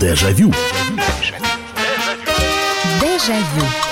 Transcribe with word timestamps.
Дежавю. 0.00 0.50
Дежавю. 3.00 3.89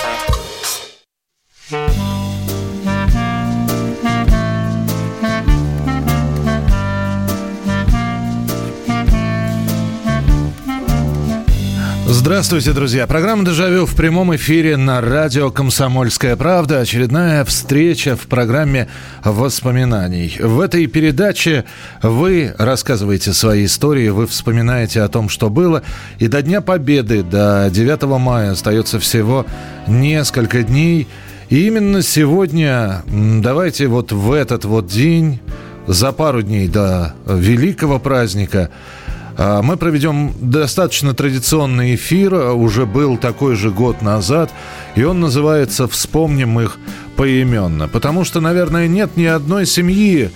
Здравствуйте, 12.29 12.75
друзья. 12.75 13.07
Программа 13.07 13.43
«Дежавю» 13.43 13.87
в 13.87 13.97
прямом 13.97 14.37
эфире 14.37 14.77
на 14.77 15.01
радио 15.01 15.51
«Комсомольская 15.51 16.37
правда». 16.37 16.81
Очередная 16.81 17.43
встреча 17.47 18.17
в 18.17 18.27
программе 18.27 18.87
воспоминаний. 19.25 20.37
В 20.39 20.61
этой 20.61 20.87
передаче 20.89 21.65
вы 22.03 22.55
рассказываете 22.59 23.33
свои 23.33 23.65
истории, 23.65 24.11
вы 24.11 24.27
вспоминаете 24.27 25.01
о 25.01 25.09
том, 25.09 25.31
что 25.31 25.49
было. 25.49 25.83
И 26.19 26.29
до 26.29 26.43
Дня 26.43 26.61
Победы, 26.61 27.23
до 27.23 27.71
9 27.73 28.03
мая 28.21 28.51
остается 28.51 29.01
всего 29.01 29.47
несколько 29.87 30.63
дней. 30.65 31.09
И 31.49 31.67
именно 31.67 32.03
сегодня, 32.03 33.05
давайте 33.07 33.87
вот 33.87 34.13
в 34.13 34.33
этот 34.33 34.67
вот 34.67 34.87
день, 34.87 35.41
за 35.87 36.13
пару 36.13 36.43
дней 36.43 36.69
до 36.69 37.15
великого 37.25 37.99
праздника– 37.99 38.69
мы 39.39 39.77
проведем 39.77 40.35
достаточно 40.41 41.15
традиционный 41.15 41.95
эфир. 41.95 42.35
Уже 42.35 42.87
был 42.87 43.17
такой 43.17 43.55
же 43.55 43.71
год 43.71 44.03
назад. 44.03 44.51
И 44.97 45.05
он 45.05 45.21
называется 45.21 45.87
«Вспомним 45.87 46.59
их 46.59 46.77
поименно». 47.17 47.87
Потому 47.87 48.25
что, 48.25 48.41
наверное, 48.41 48.89
нет 48.89 49.17
ни 49.17 49.27
одной 49.27 49.65
семьи, 49.65 50.33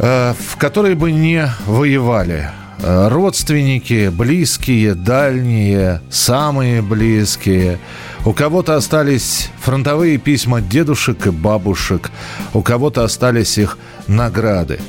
а, 0.00 0.34
в 0.34 0.56
которой 0.56 0.94
бы 0.94 1.12
не 1.12 1.48
воевали. 1.66 2.50
А, 2.82 3.08
родственники, 3.08 4.08
близкие, 4.08 4.94
дальние, 4.94 6.00
самые 6.10 6.82
близкие. 6.82 7.78
У 8.24 8.32
кого-то 8.32 8.76
остались 8.76 9.50
фронтовые 9.60 10.18
письма 10.18 10.60
дедушек 10.60 11.26
и 11.26 11.30
бабушек. 11.30 12.10
У 12.54 12.62
кого-то 12.62 13.04
остались 13.04 13.58
их 13.58 13.78
награды. 14.06 14.80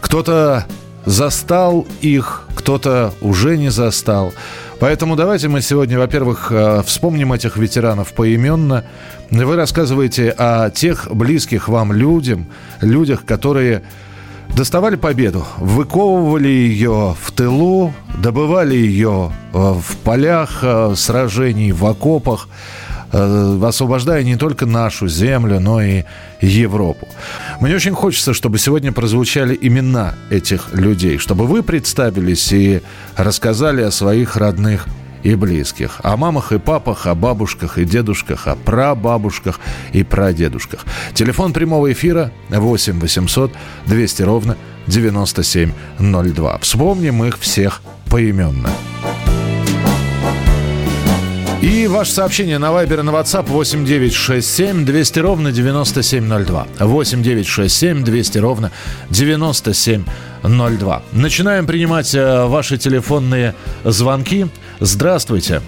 Кто-то 0.00 0.66
застал 1.04 1.86
их, 2.00 2.46
кто-то 2.54 3.12
уже 3.20 3.56
не 3.56 3.70
застал. 3.70 4.32
Поэтому 4.80 5.14
давайте 5.14 5.48
мы 5.48 5.60
сегодня, 5.60 5.98
во-первых, 5.98 6.50
э, 6.50 6.82
вспомним 6.86 7.32
этих 7.32 7.56
ветеранов 7.56 8.12
поименно. 8.14 8.84
Вы 9.30 9.56
рассказываете 9.56 10.30
о 10.30 10.70
тех 10.70 11.08
близких 11.10 11.68
вам 11.68 11.92
людям, 11.92 12.46
людях, 12.80 13.24
которые 13.24 13.82
доставали 14.56 14.96
победу, 14.96 15.44
выковывали 15.58 16.48
ее 16.48 17.14
в 17.20 17.30
тылу, 17.32 17.92
добывали 18.18 18.74
ее 18.74 19.32
э, 19.52 19.58
в 19.58 19.96
полях 19.98 20.60
э, 20.62 20.94
сражений, 20.96 21.72
в 21.72 21.84
окопах, 21.84 22.48
освобождая 23.12 24.22
не 24.22 24.36
только 24.36 24.66
нашу 24.66 25.08
землю, 25.08 25.58
но 25.58 25.82
и 25.82 26.04
Европу. 26.40 27.08
Мне 27.60 27.74
очень 27.74 27.92
хочется, 27.92 28.32
чтобы 28.32 28.58
сегодня 28.58 28.90
прозвучали 28.90 29.56
имена 29.60 30.14
этих 30.30 30.72
людей, 30.72 31.18
чтобы 31.18 31.46
вы 31.46 31.62
представились 31.62 32.50
и 32.52 32.80
рассказали 33.16 33.82
о 33.82 33.90
своих 33.90 34.36
родных 34.36 34.86
и 35.22 35.34
близких. 35.34 36.00
О 36.02 36.16
мамах 36.16 36.52
и 36.52 36.58
папах, 36.58 37.06
о 37.06 37.14
бабушках 37.14 37.76
и 37.76 37.84
дедушках, 37.84 38.46
о 38.46 38.56
прабабушках 38.56 39.60
и 39.92 40.02
прадедушках. 40.02 40.86
Телефон 41.12 41.52
прямого 41.52 41.92
эфира 41.92 42.32
8 42.48 42.98
800 42.98 43.52
200 43.86 44.22
ровно 44.22 44.56
9702. 44.86 46.58
Вспомним 46.62 47.24
их 47.24 47.38
всех 47.38 47.82
поименно. 48.06 48.70
И 51.62 51.86
ваше 51.86 52.12
сообщение 52.12 52.56
на 52.58 52.68
Viber 52.68 53.00
и 53.00 53.02
на 53.02 53.10
WhatsApp 53.10 53.44
8967 53.50 54.86
200 54.86 55.18
ровно 55.18 55.52
9702. 55.52 56.66
8967 56.78 58.02
200 58.02 58.38
ровно 58.38 58.72
9702. 59.10 61.02
Начинаем 61.12 61.66
принимать 61.66 62.14
э, 62.14 62.46
ваши 62.46 62.78
телефонные 62.78 63.54
звонки. 63.84 64.46
Здравствуйте. 64.80 65.60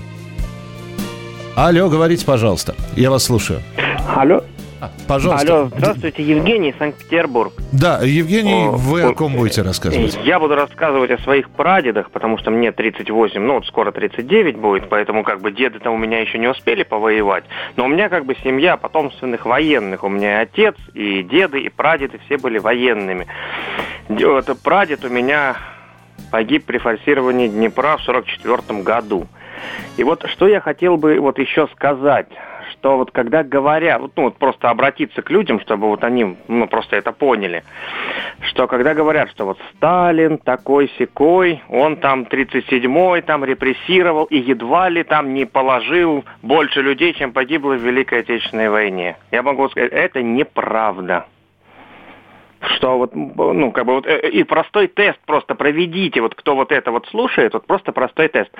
Алло, 1.56 1.90
говорите, 1.90 2.24
пожалуйста. 2.24 2.74
Я 2.96 3.10
вас 3.10 3.24
слушаю. 3.24 3.60
Алло, 4.16 4.42
Пожалуйста. 5.06 5.54
Алло, 5.54 5.70
здравствуйте, 5.76 6.22
Евгений, 6.22 6.74
Санкт-Петербург. 6.78 7.52
Да, 7.72 8.00
Евгений, 8.02 8.66
О, 8.66 8.72
вы 8.72 9.02
о 9.02 9.12
ком 9.12 9.34
будете 9.34 9.62
рассказывать? 9.62 10.18
Я 10.24 10.38
буду 10.38 10.54
рассказывать 10.54 11.10
о 11.10 11.18
своих 11.18 11.50
прадедах, 11.50 12.10
потому 12.10 12.38
что 12.38 12.50
мне 12.50 12.72
38, 12.72 13.40
ну 13.40 13.54
вот 13.54 13.66
скоро 13.66 13.92
39 13.92 14.56
будет, 14.56 14.88
поэтому 14.88 15.22
как 15.24 15.40
бы 15.40 15.52
деды-то 15.52 15.90
у 15.90 15.96
меня 15.96 16.20
еще 16.20 16.38
не 16.38 16.48
успели 16.48 16.82
повоевать. 16.82 17.44
Но 17.76 17.84
у 17.84 17.88
меня 17.88 18.08
как 18.08 18.24
бы 18.24 18.36
семья 18.42 18.76
потомственных 18.76 19.46
военных. 19.46 20.04
У 20.04 20.08
меня 20.08 20.40
и 20.40 20.42
отец, 20.42 20.76
и 20.94 21.22
деды, 21.22 21.60
и 21.60 21.68
прадеды 21.68 22.18
все 22.26 22.38
были 22.38 22.58
военными. 22.58 23.26
Вот, 24.08 24.50
прадед 24.62 25.04
у 25.04 25.08
меня 25.08 25.56
погиб 26.30 26.64
при 26.64 26.78
форсировании 26.78 27.48
Днепра 27.48 27.96
в 27.98 28.02
44 28.02 28.82
году. 28.82 29.26
И 29.96 30.04
вот 30.04 30.24
что 30.28 30.48
я 30.48 30.60
хотел 30.60 30.96
бы 30.96 31.20
вот 31.20 31.38
еще 31.38 31.68
сказать 31.74 32.28
что 32.82 32.96
вот 32.96 33.12
когда 33.12 33.44
говорят, 33.44 34.00
вот, 34.00 34.12
ну 34.16 34.24
вот 34.24 34.36
просто 34.38 34.68
обратиться 34.68 35.22
к 35.22 35.30
людям, 35.30 35.60
чтобы 35.60 35.86
вот 35.86 36.02
они 36.02 36.36
ну, 36.48 36.66
просто 36.66 36.96
это 36.96 37.12
поняли, 37.12 37.62
что 38.40 38.66
когда 38.66 38.92
говорят, 38.92 39.30
что 39.30 39.44
вот 39.44 39.58
Сталин 39.76 40.38
такой 40.38 40.90
секой, 40.98 41.62
он 41.68 41.96
там 41.96 42.22
37-й 42.22 43.22
там 43.22 43.44
репрессировал 43.44 44.24
и 44.24 44.36
едва 44.36 44.88
ли 44.88 45.04
там 45.04 45.32
не 45.32 45.44
положил 45.44 46.24
больше 46.42 46.82
людей, 46.82 47.14
чем 47.14 47.32
погибло 47.32 47.74
в 47.74 47.82
Великой 47.82 48.20
Отечественной 48.20 48.68
войне. 48.68 49.16
Я 49.30 49.44
могу 49.44 49.68
сказать, 49.68 49.92
это 49.92 50.20
неправда 50.20 51.26
что 52.76 52.98
вот, 52.98 53.14
ну, 53.14 53.72
как 53.72 53.86
бы 53.86 53.94
вот, 53.94 54.06
э, 54.06 54.28
и 54.30 54.42
простой 54.44 54.86
тест 54.88 55.18
просто 55.26 55.54
проведите, 55.54 56.20
вот 56.20 56.34
кто 56.34 56.54
вот 56.54 56.72
это 56.72 56.90
вот 56.90 57.06
слушает, 57.08 57.54
вот 57.54 57.66
просто 57.66 57.92
простой 57.92 58.28
тест. 58.28 58.50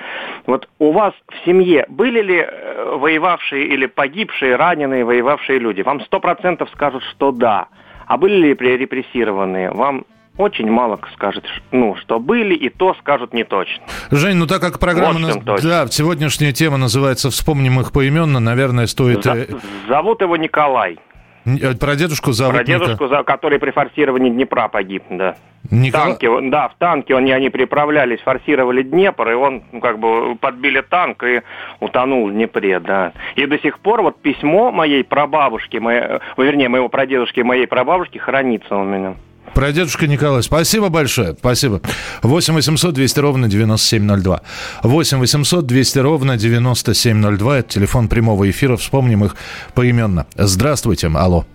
Вот 0.45 0.67
у 0.79 0.91
вас 0.91 1.13
в 1.29 1.45
семье 1.45 1.85
были 1.89 2.21
ли 2.21 2.37
э, 2.39 2.95
воевавшие 2.97 3.65
или 3.65 3.85
погибшие, 3.85 4.55
раненые, 4.55 5.05
воевавшие 5.05 5.59
люди? 5.59 5.81
Вам 5.81 6.01
сто 6.01 6.19
процентов 6.19 6.69
скажут, 6.73 7.03
что 7.11 7.31
да. 7.31 7.67
А 8.05 8.17
были 8.17 8.35
ли 8.35 8.77
репрессированные? 8.77 9.71
Вам 9.71 10.05
очень 10.37 10.69
мало 10.69 10.99
скажет, 11.13 11.45
ну, 11.71 11.95
что 11.95 12.19
были, 12.19 12.55
и 12.55 12.69
то 12.69 12.95
скажут 12.95 13.33
не 13.33 13.43
точно. 13.43 13.83
Жень, 14.09 14.37
ну 14.37 14.47
так 14.47 14.61
как 14.61 14.79
программа... 14.79 15.19
Вот 15.19 15.45
нас... 15.45 15.63
Да, 15.63 15.87
сегодняшняя 15.87 16.51
тема 16.51 16.77
называется 16.77 17.29
«Вспомним 17.29 17.79
их 17.79 17.91
поименно», 17.91 18.39
наверное, 18.39 18.87
стоит... 18.87 19.23
За... 19.23 19.47
Зовут 19.87 20.21
его 20.21 20.35
Николай. 20.35 20.97
Э, 21.45 21.73
про 21.75 21.95
дедушку 21.95 22.31
зовут 22.31 22.55
Про 22.55 22.63
дедушку, 22.63 23.07
за, 23.07 23.23
который 23.23 23.59
при 23.59 23.71
форсировании 23.71 24.29
Днепра 24.29 24.67
погиб, 24.67 25.03
да. 25.09 25.35
Никола... 25.71 26.05
Танки, 26.05 26.49
да, 26.49 26.67
в 26.67 26.75
танке 26.77 27.15
они, 27.15 27.31
они 27.31 27.49
приправлялись, 27.49 28.19
форсировали 28.19 28.83
Днепр, 28.83 29.29
и 29.31 29.33
он 29.33 29.63
ну, 29.71 29.79
как 29.79 29.97
бы 29.99 30.35
подбили 30.35 30.81
танк 30.81 31.23
и 31.23 31.41
утонул 31.79 32.27
в 32.27 32.31
Днепре, 32.31 32.79
да. 32.79 33.13
И 33.35 33.45
до 33.45 33.57
сих 33.59 33.79
пор 33.79 34.01
вот 34.01 34.21
письмо 34.21 34.71
моей 34.71 35.03
прабабушки, 35.03 35.77
моей, 35.77 36.01
э, 36.01 36.19
вернее, 36.37 36.69
моего 36.69 36.89
прадедушки 36.89 37.41
моей 37.41 37.67
прабабушки 37.67 38.17
хранится 38.17 38.75
у 38.75 38.83
меня. 38.83 39.15
Про 39.53 39.71
дедушка 39.71 40.07
Николай. 40.07 40.41
Спасибо 40.43 40.89
большое. 40.89 41.35
Спасибо. 41.37 41.81
8 42.23 42.53
800 42.53 42.93
200 42.93 43.19
ровно 43.19 43.47
9702. 43.47 44.41
8 44.83 45.17
800 45.19 45.65
200 45.65 45.99
ровно 45.99 46.37
9702. 46.37 47.59
Это 47.59 47.69
телефон 47.69 48.07
прямого 48.07 48.49
эфира. 48.49 48.75
Вспомним 48.77 49.25
их 49.25 49.35
поименно. 49.75 50.25
Здравствуйте. 50.35 51.11
Алло. 51.13 51.45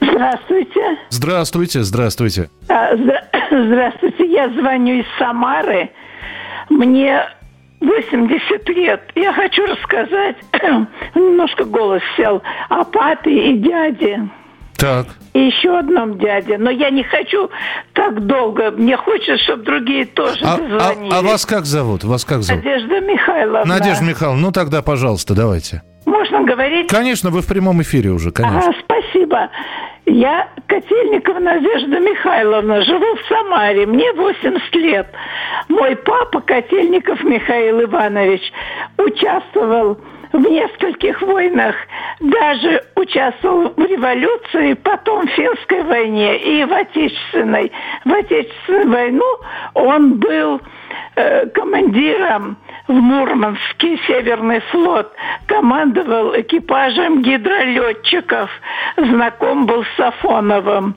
Здравствуйте. 0.00 0.98
Здравствуйте. 1.08 1.82
Здравствуйте. 1.82 2.50
А, 2.68 2.94
здравствуйте. 3.50 4.30
Я 4.30 4.50
звоню 4.50 5.00
из 5.00 5.06
Самары. 5.18 5.90
Мне 6.68 7.22
80 7.80 8.68
лет. 8.70 9.00
Я 9.14 9.32
хочу 9.32 9.64
рассказать, 9.66 10.36
немножко 11.14 11.64
голос 11.64 12.02
сел, 12.16 12.42
о 12.68 12.84
папе 12.84 13.52
и 13.52 13.58
дяде. 13.58 14.28
Так. 14.80 15.06
И 15.34 15.38
еще 15.38 15.78
одном 15.78 16.18
дяде. 16.18 16.58
Но 16.58 16.70
я 16.70 16.90
не 16.90 17.04
хочу 17.04 17.50
так 17.92 18.26
долго. 18.26 18.70
Мне 18.70 18.96
хочется, 18.96 19.36
чтобы 19.44 19.62
другие 19.62 20.06
тоже 20.06 20.40
а, 20.42 20.56
дозвонились. 20.56 21.12
А, 21.12 21.18
а 21.18 21.22
вас 21.22 21.46
как 21.46 21.66
зовут? 21.66 22.02
Вас 22.04 22.24
как 22.24 22.42
зовут? 22.42 22.64
Надежда 22.64 23.00
Михайловна. 23.00 23.64
Надежда 23.64 24.04
Михайловна, 24.04 24.40
ну 24.42 24.52
тогда, 24.52 24.82
пожалуйста, 24.82 25.34
давайте. 25.34 25.82
Можно 26.06 26.42
говорить? 26.44 26.88
Конечно, 26.88 27.30
вы 27.30 27.42
в 27.42 27.46
прямом 27.46 27.82
эфире 27.82 28.10
уже, 28.10 28.32
конечно. 28.32 28.70
А, 28.70 28.72
спасибо. 28.82 29.50
Я 30.06 30.48
Котельникова 30.66 31.38
Надежда 31.38 32.00
Михайловна, 32.00 32.82
живу 32.82 33.16
в 33.16 33.28
Самаре, 33.28 33.86
мне 33.86 34.12
80 34.12 34.74
лет. 34.76 35.06
Мой 35.68 35.94
папа 35.94 36.40
Котельников 36.40 37.22
Михаил 37.22 37.82
Иванович 37.82 38.40
участвовал 38.98 39.94
в 39.94 40.19
нескольких 40.38 41.20
войнах, 41.22 41.74
даже 42.20 42.84
участвовал 42.94 43.72
в 43.76 43.80
революции, 43.80 44.74
потом 44.74 45.26
в 45.26 45.30
финской 45.30 45.82
войне 45.82 46.38
и 46.38 46.64
в 46.64 46.72
Отечественной. 46.72 47.72
В 48.04 48.12
Отечественную 48.12 48.90
войну 48.90 49.36
он 49.74 50.18
был 50.18 50.60
э, 51.16 51.46
командиром 51.46 52.56
в 52.86 52.92
Мурманске 52.92 53.98
Северный 54.06 54.60
флот. 54.70 55.12
Командовал 55.46 56.38
экипажем 56.40 57.22
гидролетчиков. 57.22 58.50
Знаком 58.96 59.66
был 59.66 59.84
с 59.84 59.96
Сафоновым. 59.96 60.94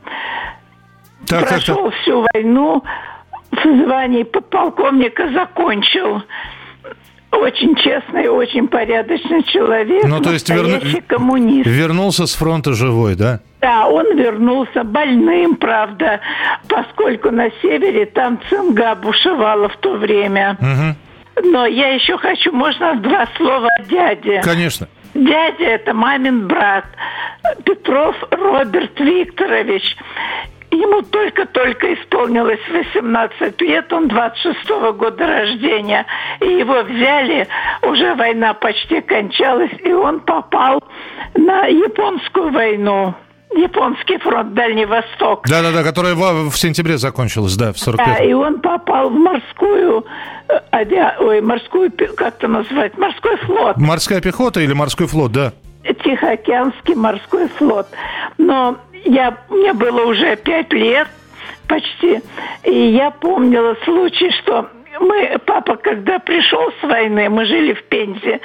Так, 1.28 1.48
Прошел 1.48 1.76
так, 1.76 1.86
так. 1.86 1.94
всю 2.02 2.26
войну 2.34 2.84
в 3.52 3.84
звании 3.84 4.24
подполковника 4.24 5.30
закончил. 5.30 6.24
Очень 7.34 7.76
честный, 7.76 8.28
очень 8.28 8.68
порядочный 8.68 9.44
человек. 9.44 10.04
Ну, 10.06 10.22
то 10.22 10.32
есть 10.32 10.50
верну... 10.50 10.80
коммунист. 11.08 11.68
вернулся 11.68 12.28
с 12.28 12.36
фронта 12.36 12.74
живой, 12.74 13.16
да? 13.16 13.40
Да, 13.60 13.88
он 13.88 14.16
вернулся 14.16 14.84
больным, 14.84 15.56
правда, 15.56 16.20
поскольку 16.68 17.32
на 17.32 17.50
севере 17.62 18.06
там 18.06 18.40
цинга 18.50 18.94
бушевала 18.96 19.68
в 19.70 19.78
то 19.78 19.94
время. 19.96 20.58
Угу. 20.60 21.48
Но 21.50 21.66
я 21.66 21.94
еще 21.94 22.18
хочу, 22.18 22.52
можно 22.52 22.96
два 22.96 23.28
слова 23.38 23.68
о 23.80 23.84
дяде? 23.84 24.42
Конечно. 24.44 24.88
Дядя– 25.16 25.64
это 25.66 25.94
мамин 25.94 26.48
брат. 26.48 26.86
Петров 27.66 28.16
Роберт 28.32 29.00
Викторович. 29.00 29.98
Ему 30.74 31.04
только-только 31.04 31.94
исполнилось 31.94 32.60
18 32.72 33.62
лет, 33.62 33.94
он 33.94 34.08
26-го 34.08 34.94
года 34.94 35.28
рождения. 35.28 36.06
И 36.40 36.46
его 36.46 36.82
взяли, 36.82 37.48
уже 37.84 38.16
война 38.16 38.56
почти 38.56 39.02
кончалась, 39.02 39.72
и 39.84 39.94
он 39.94 40.20
попал 40.22 40.84
на 41.36 41.68
японскую 41.68 42.52
войну. 42.52 43.14
Японский 43.56 44.18
фронт, 44.18 44.56
Дальний 44.56 44.86
Восток. 44.86 45.48
Да-да-да, 45.48 45.84
которая 45.84 46.16
в, 46.16 46.50
в 46.50 46.58
сентябре 46.58 46.98
закончилась, 46.98 47.56
да, 47.56 47.72
в 47.72 47.78
45 47.78 48.08
Да, 48.08 48.24
и 48.24 48.34
он 48.34 48.60
попал 48.60 49.12
в 49.12 49.14
морскую 49.14 50.08
э, 50.48 50.60
авиа... 50.72 51.18
Ой, 51.20 51.40
морскую, 51.42 51.92
как 52.16 52.38
это 52.38 52.48
назвать? 52.48 52.98
Морской 52.98 53.38
флот. 53.38 53.78
Морская 53.78 54.22
пехота 54.22 54.60
или 54.60 54.74
морской 54.74 55.06
флот, 55.06 55.34
да? 55.34 55.54
Тихоокеанский 55.84 56.96
морской 56.96 57.48
флот. 57.50 57.86
Но 58.40 58.80
я, 59.06 59.38
мне 59.50 59.74
было 59.74 60.06
уже 60.06 60.36
пять 60.36 60.72
лет 60.74 61.08
почти, 61.68 62.22
и 62.64 62.88
я 62.90 63.12
помнила 63.12 63.76
случай, 63.84 64.32
что 64.42 64.70
мы, 65.00 65.40
папа, 65.46 65.76
когда 65.78 66.20
пришел 66.20 66.72
с 66.80 66.84
войны, 66.84 67.30
мы 67.30 67.46
жили 67.46 67.74
в 67.74 67.84
Пензе, 67.84 68.40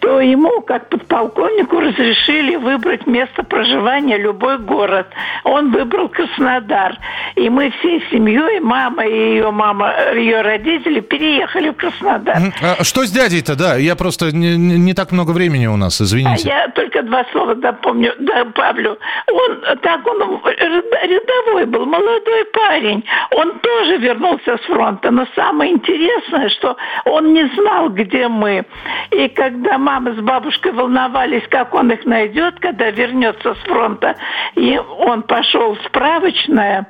то 0.00 0.20
ему, 0.20 0.60
как 0.62 0.88
подполковнику, 0.88 1.80
разрешили 1.80 2.56
выбрать 2.56 3.06
место 3.06 3.42
проживания 3.42 4.18
любой 4.18 4.58
город. 4.58 5.06
Он 5.44 5.70
выбрал 5.70 6.08
Краснодар. 6.08 6.96
И 7.36 7.48
мы 7.48 7.70
всей 7.78 8.04
семьей, 8.10 8.60
мама 8.60 9.04
и 9.06 9.34
ее 9.34 9.50
мама, 9.50 9.94
ее 10.14 10.42
родители 10.42 11.00
переехали 11.00 11.70
в 11.70 11.74
Краснодар. 11.74 12.36
А 12.60 12.84
что 12.84 13.04
с 13.04 13.10
дядей-то, 13.10 13.56
да? 13.56 13.76
Я 13.76 13.96
просто 13.96 14.32
не, 14.32 14.56
не 14.56 14.94
так 14.94 15.12
много 15.12 15.32
времени 15.32 15.66
у 15.66 15.76
нас, 15.76 16.00
извините. 16.00 16.48
А 16.50 16.64
я 16.64 16.68
только 16.68 17.02
два 17.02 17.24
слова 17.32 17.54
допомню, 17.54 18.14
добавлю. 18.18 18.98
Он, 19.32 19.78
так 19.82 20.06
он 20.06 20.40
рядовой 20.44 21.66
был, 21.66 21.86
молодой 21.86 22.44
парень. 22.52 23.04
Он 23.32 23.58
тоже 23.58 23.96
вернулся 23.98 24.56
с 24.58 24.60
фронта, 24.66 25.10
но 25.10 25.26
самое 25.34 25.77
интересное, 25.78 26.48
что 26.50 26.76
он 27.04 27.32
не 27.32 27.46
знал, 27.54 27.88
где 27.90 28.28
мы. 28.28 28.64
И 29.10 29.28
когда 29.28 29.78
мама 29.78 30.12
с 30.12 30.20
бабушкой 30.20 30.72
волновались, 30.72 31.46
как 31.48 31.74
он 31.74 31.90
их 31.90 32.04
найдет, 32.04 32.58
когда 32.60 32.90
вернется 32.90 33.54
с 33.54 33.58
фронта, 33.58 34.16
и 34.54 34.78
он 34.78 35.22
пошел 35.22 35.74
в 35.74 35.82
справочное, 35.86 36.86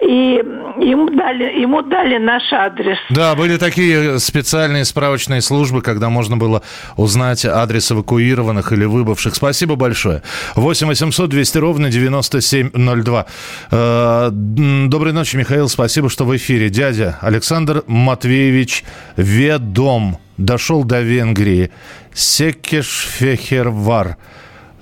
и 0.00 0.42
ему 0.78 1.10
дали, 1.10 1.60
ему 1.60 1.82
дали 1.82 2.18
наш 2.18 2.52
адрес. 2.52 2.98
Да, 3.10 3.34
были 3.34 3.56
такие 3.56 4.18
специальные 4.18 4.84
справочные 4.84 5.40
службы, 5.40 5.82
когда 5.82 6.10
можно 6.10 6.36
было 6.36 6.62
узнать 6.96 7.44
адрес 7.44 7.90
эвакуированных 7.90 8.72
или 8.72 8.84
выбывших. 8.84 9.34
Спасибо 9.34 9.76
большое. 9.76 10.22
8 10.54 10.86
800 10.86 11.30
200 11.30 11.58
ровно 11.58 11.90
9702. 11.90 13.26
Э, 13.70 14.28
доброй 14.30 15.12
ночи, 15.12 15.36
Михаил. 15.36 15.68
Спасибо, 15.68 16.10
что 16.10 16.24
в 16.24 16.36
эфире. 16.36 16.68
Дядя 16.68 17.18
Александр 17.22 17.82
Матвеевич 17.86 18.84
Ведом 19.16 20.18
дошел 20.36 20.84
до 20.84 21.00
Венгрии. 21.00 21.70
Секешфехервар 22.12 24.16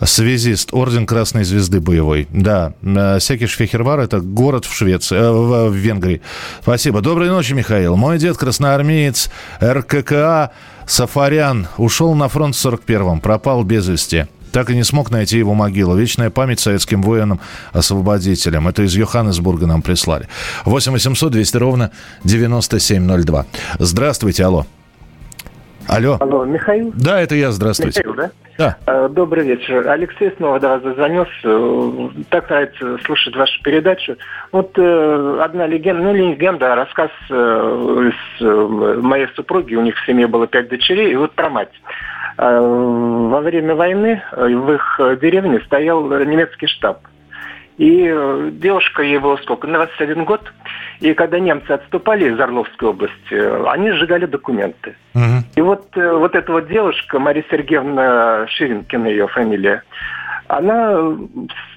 связист, 0.04 0.70
орден 0.72 1.06
Красной 1.06 1.44
Звезды 1.44 1.80
боевой. 1.80 2.28
Да, 2.30 2.72
э, 2.82 3.18
Секиш 3.20 3.56
Фехервар– 3.56 4.00
это 4.00 4.20
город 4.20 4.64
в 4.64 4.74
Швеции, 4.74 5.16
э, 5.16 5.30
в, 5.30 5.68
в 5.70 5.74
Венгрии. 5.74 6.20
Спасибо. 6.62 7.00
Доброй 7.00 7.28
ночи, 7.28 7.52
Михаил. 7.52 7.96
Мой 7.96 8.18
дед 8.18 8.36
красноармеец 8.36 9.30
РККА 9.62 10.50
Сафарян 10.86 11.68
ушел 11.78 12.14
на 12.14 12.28
фронт 12.28 12.54
в 12.54 12.66
41-м, 12.66 13.20
пропал 13.20 13.64
без 13.64 13.88
вести. 13.88 14.26
Так 14.52 14.70
и 14.70 14.76
не 14.76 14.84
смог 14.84 15.10
найти 15.10 15.38
его 15.38 15.52
могилу. 15.52 15.96
Вечная 15.96 16.30
память 16.30 16.60
советским 16.60 17.02
воинам-освободителям. 17.02 18.68
Это 18.68 18.84
из 18.84 18.94
Йоханнесбурга 18.94 19.66
нам 19.66 19.82
прислали. 19.82 20.28
8 20.64 20.92
800 20.92 21.32
200 21.32 21.56
ровно 21.56 21.90
9702. 22.22 23.46
Здравствуйте, 23.80 24.44
алло. 24.44 24.64
Алло. 25.88 26.16
Алло, 26.20 26.44
Михаил? 26.44 26.92
Да, 26.94 27.20
это 27.20 27.34
я, 27.34 27.50
здравствуйте. 27.52 28.00
Михаил, 28.00 28.16
да? 28.16 28.30
Да. 28.56 28.76
Э, 28.86 29.08
добрый 29.10 29.44
вечер. 29.44 29.88
Алексей 29.88 30.30
снова 30.36 30.60
до 30.60 30.68
вас 30.68 30.82
зазвонился. 30.82 32.22
Так 32.30 32.48
нравится 32.48 32.98
слушать 33.04 33.34
вашу 33.36 33.60
передачу. 33.62 34.16
Вот 34.52 34.72
э, 34.78 35.38
одна 35.42 35.66
легенда, 35.66 36.02
ну 36.02 36.12
не 36.12 36.32
легенда, 36.32 36.72
а 36.72 36.76
рассказ 36.76 37.10
э, 37.30 38.10
э, 38.40 38.98
моей 39.02 39.26
супруги. 39.34 39.74
У 39.74 39.82
них 39.82 39.96
в 39.96 40.06
семье 40.06 40.26
было 40.26 40.46
пять 40.46 40.68
дочерей. 40.68 41.12
И 41.12 41.16
вот 41.16 41.32
про 41.32 41.50
мать. 41.50 41.72
Э, 42.38 42.60
во 42.60 43.40
время 43.40 43.74
войны 43.74 44.22
в 44.32 44.72
их 44.72 45.00
деревне 45.20 45.60
стоял 45.66 46.08
немецкий 46.24 46.66
штаб. 46.66 47.00
И 47.76 48.06
э, 48.08 48.50
девушка 48.52 49.02
его 49.02 49.36
сколько, 49.38 49.66
21 49.66 50.24
год. 50.24 50.40
И 51.00 51.12
когда 51.14 51.38
немцы 51.38 51.70
отступали 51.70 52.32
из 52.32 52.38
Орловской 52.38 52.88
области, 52.88 53.68
они 53.68 53.90
сжигали 53.92 54.26
документы. 54.26 54.96
Угу. 55.14 55.44
И 55.56 55.60
вот, 55.60 55.96
э, 55.96 56.12
вот 56.12 56.34
эта 56.34 56.52
вот 56.52 56.68
девушка, 56.68 57.18
Мария 57.18 57.44
Сергеевна 57.50 58.46
Ширинкина 58.48 59.06
ее 59.08 59.28
фамилия, 59.28 59.82
она 60.48 61.16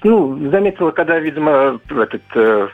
ну, 0.04 0.50
заметила, 0.50 0.90
когда, 0.90 1.18
видимо, 1.18 1.80
этот 1.88 2.22
э, 2.34 2.68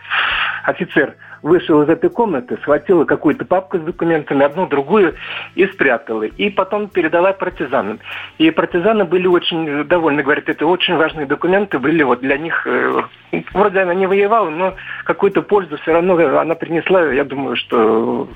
офицер 0.64 1.14
вышел 1.44 1.82
из 1.82 1.88
этой 1.90 2.08
комнаты, 2.08 2.56
схватила 2.62 3.04
какую-то 3.04 3.44
папку 3.44 3.78
с 3.78 3.82
документами, 3.82 4.44
одну, 4.44 4.66
другую, 4.66 5.14
и 5.54 5.66
спрятала. 5.66 6.22
И 6.22 6.48
потом 6.48 6.88
передала 6.88 7.32
партизанам. 7.34 8.00
И 8.38 8.50
партизаны 8.50 9.04
были 9.04 9.26
очень 9.26 9.84
довольны, 9.84 10.22
говорят, 10.22 10.48
это 10.48 10.66
очень 10.66 10.96
важные 10.96 11.26
документы 11.26 11.78
были 11.78 12.02
вот 12.02 12.20
для 12.20 12.38
них. 12.38 12.66
Э, 12.66 13.02
вроде 13.52 13.80
она 13.80 13.94
не 13.94 14.06
воевала, 14.06 14.48
но 14.48 14.74
какую-то 15.04 15.42
пользу 15.42 15.76
все 15.76 15.92
равно 15.92 16.16
она 16.38 16.54
принесла. 16.54 17.12
Я 17.12 17.24
думаю, 17.24 17.56
что 17.56 18.26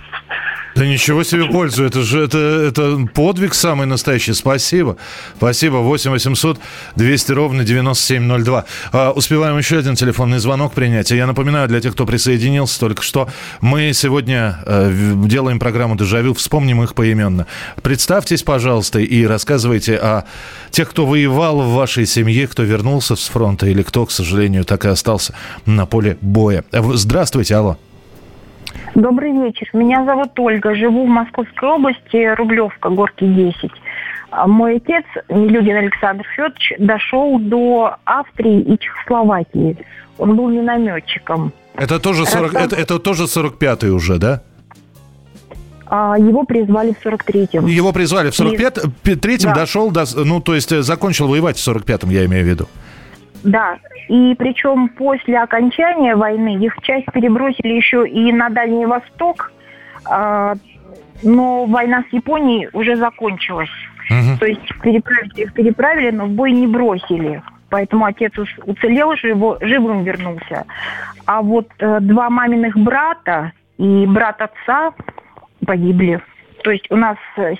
да 0.78 0.86
ничего 0.86 1.24
себе 1.24 1.46
пользу, 1.46 1.84
это 1.84 2.02
же 2.02 2.22
это, 2.22 2.38
это 2.38 3.08
подвиг 3.12 3.54
самый 3.54 3.88
настоящий. 3.88 4.32
Спасибо. 4.32 4.96
Спасибо. 5.36 5.78
8 5.78 6.12
800 6.12 6.60
200 6.94 7.32
ровно 7.32 7.64
9702. 7.64 8.64
А, 8.92 9.10
успеваем 9.10 9.58
еще 9.58 9.78
один 9.78 9.96
телефонный 9.96 10.38
звонок 10.38 10.74
принять. 10.74 11.10
Я 11.10 11.26
напоминаю 11.26 11.66
для 11.66 11.80
тех, 11.80 11.94
кто 11.94 12.06
присоединился 12.06 12.78
только 12.78 13.02
что, 13.02 13.28
мы 13.60 13.92
сегодня 13.92 14.60
э, 14.66 15.14
делаем 15.26 15.58
программу 15.58 15.96
«Дежавю», 15.96 16.32
вспомним 16.34 16.80
их 16.84 16.94
поименно. 16.94 17.48
Представьтесь, 17.82 18.44
пожалуйста, 18.44 19.00
и 19.00 19.26
рассказывайте 19.26 19.96
о 19.96 20.26
тех, 20.70 20.88
кто 20.90 21.06
воевал 21.06 21.60
в 21.60 21.74
вашей 21.74 22.06
семье, 22.06 22.46
кто 22.46 22.62
вернулся 22.62 23.16
с 23.16 23.26
фронта 23.26 23.66
или 23.66 23.82
кто, 23.82 24.06
к 24.06 24.12
сожалению, 24.12 24.64
так 24.64 24.84
и 24.84 24.88
остался 24.88 25.34
на 25.66 25.86
поле 25.86 26.18
боя. 26.20 26.64
Здравствуйте, 26.72 27.56
алло. 27.56 27.78
Добрый 28.98 29.30
вечер. 29.30 29.68
Меня 29.74 30.04
зовут 30.04 30.30
Ольга. 30.40 30.74
Живу 30.74 31.06
в 31.06 31.08
Московской 31.08 31.68
области, 31.68 32.34
Рублевка, 32.34 32.88
Горки 32.88 33.24
10. 33.24 33.70
А 34.30 34.48
мой 34.48 34.78
отец, 34.78 35.04
Нелюдин 35.28 35.76
Александр 35.76 36.26
Федорович, 36.34 36.72
дошел 36.80 37.38
до 37.38 37.94
Австрии 38.04 38.60
и 38.60 38.76
Чехословакии. 38.76 39.76
Он 40.18 40.34
был 40.34 40.48
минометчиком. 40.48 41.52
Это 41.76 42.00
тоже, 42.00 42.26
40, 42.26 42.42
Рассказ... 42.42 42.66
это, 42.66 42.76
это 42.76 42.98
тоже 42.98 43.24
45-й 43.26 43.90
уже, 43.90 44.18
да? 44.18 44.42
А, 45.86 46.16
его 46.18 46.42
призвали 46.42 46.92
в 46.92 47.06
43-м. 47.06 47.66
Его 47.66 47.92
призвали 47.92 48.30
в 48.30 48.40
43-м, 48.40 49.44
да. 49.44 49.54
дошел 49.54 49.92
до... 49.92 50.06
Ну, 50.16 50.40
то 50.40 50.56
есть 50.56 50.72
э, 50.72 50.82
закончил 50.82 51.28
воевать 51.28 51.56
в 51.56 51.68
45-м, 51.68 52.10
я 52.10 52.24
имею 52.24 52.44
в 52.44 52.48
виду. 52.48 52.68
Да, 53.44 53.78
и 54.08 54.34
причем 54.38 54.88
после 54.88 55.38
окончания 55.38 56.16
войны 56.16 56.56
их 56.56 56.76
часть 56.82 57.06
перебросили 57.12 57.74
еще 57.74 58.08
и 58.08 58.32
на 58.32 58.48
Дальний 58.48 58.86
Восток, 58.86 59.52
а, 60.04 60.54
но 61.22 61.66
война 61.66 62.04
с 62.08 62.12
Японией 62.12 62.68
уже 62.72 62.96
закончилась. 62.96 63.70
Угу. 64.10 64.38
То 64.40 64.46
есть 64.46 64.80
переправить 64.82 65.38
их 65.38 65.52
переправили, 65.52 66.10
но 66.10 66.26
в 66.26 66.30
бой 66.30 66.52
не 66.52 66.66
бросили. 66.66 67.42
Поэтому 67.70 68.06
отец 68.06 68.32
уцелел, 68.64 69.14
живо, 69.16 69.58
живым 69.60 70.02
вернулся. 70.02 70.64
А 71.26 71.42
вот 71.42 71.68
э, 71.78 71.98
два 72.00 72.30
маминых 72.30 72.76
брата 72.78 73.52
и 73.76 74.06
брат 74.06 74.40
отца 74.40 74.92
погибли. 75.66 76.22
То 76.64 76.70
есть 76.70 76.86
у 76.90 76.96
нас 76.96 77.16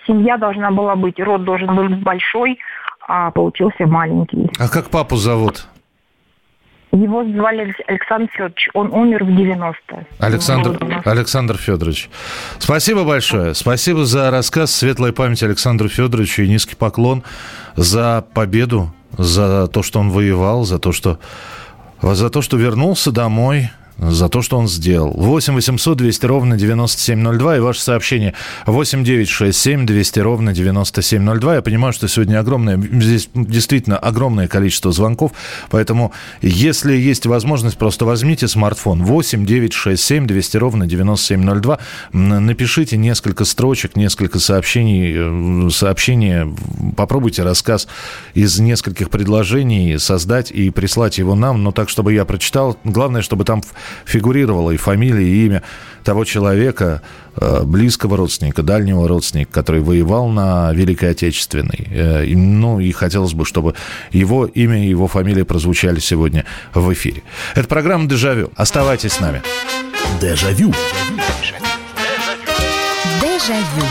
семья 0.06 0.36
должна 0.36 0.70
была 0.70 0.96
быть, 0.96 1.18
род 1.20 1.44
должен 1.44 1.74
был 1.74 1.88
быть 1.88 2.02
большой, 2.02 2.58
а 3.06 3.30
получился 3.30 3.86
маленький. 3.86 4.50
А 4.58 4.68
как 4.68 4.90
папу 4.90 5.16
зовут? 5.16 5.66
Его 6.90 7.22
звали 7.22 7.74
Александр 7.86 8.30
Федорович. 8.32 8.68
Он 8.72 8.92
умер 8.92 9.24
в 9.24 9.28
90-е. 9.28 10.06
Александр, 10.18 11.02
Александр 11.04 11.56
Федорович. 11.58 12.08
Спасибо 12.58 13.04
большое. 13.04 13.54
Спасибо 13.54 14.06
за 14.06 14.30
рассказ. 14.30 14.74
Светлая 14.74 15.12
память 15.12 15.42
Александру 15.42 15.88
Федоровичу 15.88 16.42
и 16.42 16.48
низкий 16.48 16.76
поклон 16.76 17.24
за 17.76 18.24
победу, 18.32 18.90
за 19.16 19.68
то, 19.68 19.82
что 19.82 20.00
он 20.00 20.08
воевал, 20.10 20.64
за 20.64 20.78
то, 20.78 20.92
что, 20.92 21.18
за 22.00 22.30
то, 22.30 22.40
что 22.40 22.56
вернулся 22.56 23.12
домой, 23.12 23.70
за 23.98 24.28
то, 24.28 24.42
что 24.42 24.56
он 24.56 24.68
сделал. 24.68 25.12
8 25.16 25.54
800 25.54 25.96
200 25.96 26.26
ровно 26.26 26.56
9702 26.56 27.56
и 27.56 27.60
ваше 27.60 27.80
сообщение 27.82 28.34
8 28.66 29.04
9 29.04 29.28
6 29.28 29.58
7 29.58 29.86
200 29.86 30.20
ровно 30.20 30.52
9702. 30.52 31.56
Я 31.56 31.62
понимаю, 31.62 31.92
что 31.92 32.06
сегодня 32.08 32.38
огромное, 32.38 32.78
здесь 32.78 33.28
действительно 33.34 33.98
огромное 33.98 34.46
количество 34.46 34.92
звонков, 34.92 35.32
поэтому 35.70 36.12
если 36.42 36.94
есть 36.94 37.26
возможность, 37.26 37.76
просто 37.76 38.04
возьмите 38.04 38.46
смартфон 38.46 39.04
8 39.04 39.44
9 39.44 39.72
6 39.72 40.02
7 40.02 40.26
200 40.26 40.56
ровно 40.56 40.86
9702, 40.86 41.78
напишите 42.12 42.96
несколько 42.96 43.44
строчек, 43.44 43.96
несколько 43.96 44.38
сообщений, 44.38 45.66
э, 45.66 45.70
сообщения, 45.70 46.48
попробуйте 46.96 47.42
рассказ 47.42 47.88
из 48.34 48.58
нескольких 48.60 49.10
предложений 49.10 49.98
создать 49.98 50.50
и 50.50 50.70
прислать 50.70 51.18
его 51.18 51.34
нам, 51.34 51.62
но 51.62 51.72
так, 51.72 51.88
чтобы 51.88 52.12
я 52.12 52.24
прочитал. 52.24 52.78
Главное, 52.84 53.22
чтобы 53.22 53.44
там 53.44 53.62
фигурировала 54.04 54.70
и 54.70 54.76
фамилия, 54.76 55.26
и 55.26 55.46
имя 55.46 55.62
того 56.08 56.24
человека, 56.24 57.02
э, 57.36 57.62
близкого 57.64 58.16
родственника, 58.16 58.62
дальнего 58.62 59.06
родственника, 59.06 59.52
который 59.52 59.82
воевал 59.82 60.28
на 60.28 60.72
Великой 60.72 61.10
Отечественной. 61.10 61.86
Э, 61.90 62.24
ну 62.26 62.80
и 62.80 62.92
хотелось 62.92 63.34
бы, 63.34 63.44
чтобы 63.44 63.74
его 64.10 64.46
имя 64.46 64.82
и 64.82 64.88
его 64.88 65.06
фамилия 65.06 65.44
прозвучали 65.44 66.00
сегодня 66.00 66.46
в 66.72 66.90
эфире. 66.94 67.22
Это 67.54 67.68
программа 67.68 68.08
«Дежавю». 68.08 68.50
Оставайтесь 68.56 69.12
с 69.12 69.20
нами. 69.20 69.42
Дежавю. 70.18 70.72
Дежавю. 73.20 73.86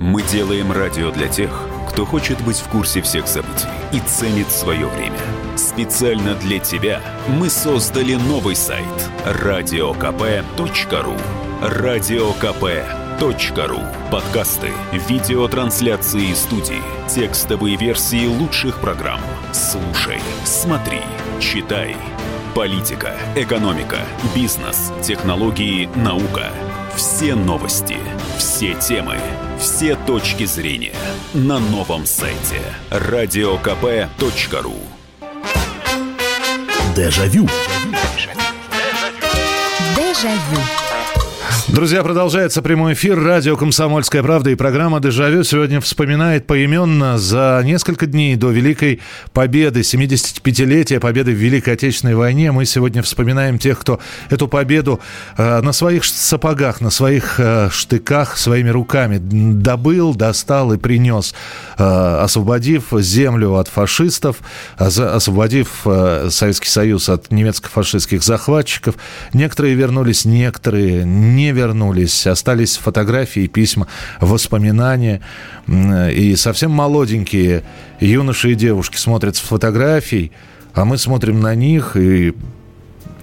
Мы 0.00 0.22
делаем 0.22 0.72
радио 0.72 1.10
для 1.10 1.28
тех, 1.28 1.50
кто 1.90 2.06
хочет 2.06 2.40
быть 2.40 2.56
в 2.56 2.68
курсе 2.68 3.02
всех 3.02 3.28
событий 3.28 3.68
и 3.92 4.00
ценит 4.08 4.50
свое 4.50 4.86
время– 4.86 5.18
Специально 5.56 6.34
для 6.34 6.58
тебя 6.58 7.00
мы 7.28 7.50
создали 7.50 8.14
новый 8.14 8.56
сайт 8.56 8.86
радиокп.ру 9.24 11.16
радиокп.ру 11.62 13.80
Подкасты, 14.10 14.70
видеотрансляции 15.08 16.34
студии, 16.34 16.82
текстовые 17.08 17.76
версии 17.76 18.26
лучших 18.26 18.80
программ. 18.80 19.20
Слушай, 19.52 20.20
смотри, 20.44 21.00
читай. 21.38 21.96
Политика, 22.54 23.14
экономика, 23.36 23.98
бизнес, 24.34 24.92
технологии, 25.02 25.88
наука. 25.96 26.50
Все 26.96 27.34
новости, 27.34 27.96
все 28.36 28.74
темы, 28.74 29.16
все 29.58 29.94
точки 29.94 30.44
зрения 30.44 30.94
на 31.32 31.58
новом 31.58 32.04
сайте 32.04 32.60
радиокп.ру 32.90 34.76
Дежавю. 36.94 37.48
Дежавю. 39.96 40.81
Друзья, 41.72 42.02
продолжается 42.02 42.60
прямой 42.60 42.92
эфир. 42.92 43.18
Радио 43.18 43.56
«Комсомольская 43.56 44.22
правда» 44.22 44.50
и 44.50 44.54
программа 44.56 45.00
«Дежавю» 45.00 45.42
сегодня 45.42 45.80
вспоминает 45.80 46.46
поименно 46.46 47.16
за 47.16 47.62
несколько 47.64 48.04
дней 48.04 48.36
до 48.36 48.50
Великой 48.50 49.00
Победы, 49.32 49.80
75-летия 49.80 51.00
Победы 51.00 51.32
в 51.32 51.36
Великой 51.36 51.72
Отечественной 51.72 52.14
войне. 52.14 52.52
Мы 52.52 52.66
сегодня 52.66 53.02
вспоминаем 53.02 53.58
тех, 53.58 53.78
кто 53.78 54.00
эту 54.28 54.48
победу 54.48 55.00
э, 55.38 55.62
на 55.62 55.72
своих 55.72 56.04
сапогах, 56.04 56.82
на 56.82 56.90
своих 56.90 57.40
э, 57.40 57.70
штыках, 57.72 58.36
своими 58.36 58.68
руками 58.68 59.16
добыл, 59.18 60.14
достал 60.14 60.74
и 60.74 60.76
принес, 60.76 61.34
э, 61.78 61.82
освободив 61.82 62.88
землю 62.98 63.54
от 63.54 63.68
фашистов, 63.68 64.36
освободив 64.76 65.86
э, 65.86 66.28
Советский 66.30 66.68
Союз 66.68 67.08
от 67.08 67.30
немецко-фашистских 67.30 68.22
захватчиков. 68.22 68.96
Некоторые 69.32 69.74
вернулись, 69.74 70.26
некоторые 70.26 71.06
не 71.06 71.46
вернулись 71.46 71.61
вернулись, 71.62 72.26
остались 72.26 72.76
фотографии, 72.76 73.46
письма, 73.46 73.86
воспоминания. 74.20 75.20
И 75.68 76.34
совсем 76.36 76.72
молоденькие 76.72 77.62
юноши 78.00 78.52
и 78.52 78.54
девушки 78.54 78.96
смотрят 78.96 79.36
с 79.36 79.40
фотографий, 79.40 80.32
а 80.74 80.84
мы 80.84 80.98
смотрим 80.98 81.40
на 81.40 81.54
них 81.54 81.96
и 81.96 82.34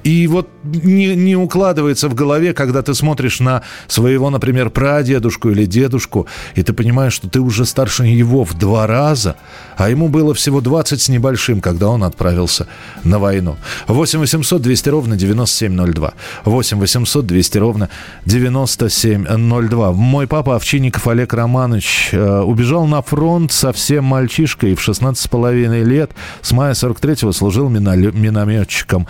и 0.04 0.28
вот 0.28 0.48
не, 0.84 1.16
не 1.16 1.36
укладывается 1.36 2.10
в 2.10 2.14
голове, 2.14 2.54
когда 2.54 2.82
ты 2.82 2.94
смотришь 2.94 3.40
на 3.40 3.62
своего, 3.88 4.30
например, 4.30 4.70
прадедушку 4.70 5.50
или 5.50 5.66
дедушку, 5.66 6.28
и 6.56 6.64
ты 6.64 6.74
понимаешь, 6.74 7.14
что 7.14 7.30
ты 7.30 7.40
уже 7.40 7.66
старше 7.66 8.06
его 8.06 8.44
в 8.44 8.58
два 8.58 8.88
раза, 8.88 9.36
а 9.78 9.90
ему 9.90 10.10
было 10.10 10.34
всего 10.34 10.62
20 10.62 11.02
с 11.02 11.10
небольшим, 11.10 11.62
когда 11.62 11.90
он 11.90 12.04
отправился 12.04 12.68
на 13.04 13.20
войну. 13.20 13.58
8 13.88 14.20
800 14.20 14.62
200 14.62 14.90
ровно 14.90 15.16
9702. 15.16 16.14
8 16.46 16.80
800 16.80 17.26
200 17.26 17.58
ровно 17.58 17.90
9702. 18.26 19.92
Мой 19.94 20.28
папа 20.28 20.56
Овчинников 20.56 21.08
Олег 21.08 21.34
Романович 21.34 22.10
э, 22.12 22.42
убежал 22.42 22.86
на 22.88 23.02
фронт 23.02 23.52
совсем 23.52 24.04
мальчишкой 24.04 24.76
в 24.76 24.88
16,5 24.88 25.84
лет. 25.84 26.12
С 26.42 26.52
мая 26.52 26.74
43-го 26.74 27.32
служил 27.32 27.70
минометчиком. 27.70 29.08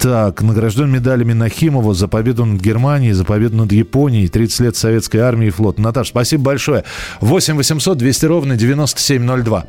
Так, 0.00 0.40
награжден 0.40 0.90
медалями 0.90 1.34
Нахимова 1.34 1.92
за 1.92 2.08
победу 2.08 2.46
над 2.46 2.62
Германией, 2.62 3.12
за 3.12 3.26
победу 3.26 3.56
над 3.56 3.70
Японией, 3.70 4.28
30 4.28 4.60
лет 4.60 4.76
советской 4.76 5.18
армии 5.18 5.48
и 5.48 5.50
флота. 5.50 5.82
Наташа, 5.82 6.08
спасибо 6.08 6.44
большое. 6.44 6.84
8 7.20 7.54
800 7.54 7.98
200 7.98 8.24
ровно 8.24 8.56
9702. 8.56 9.66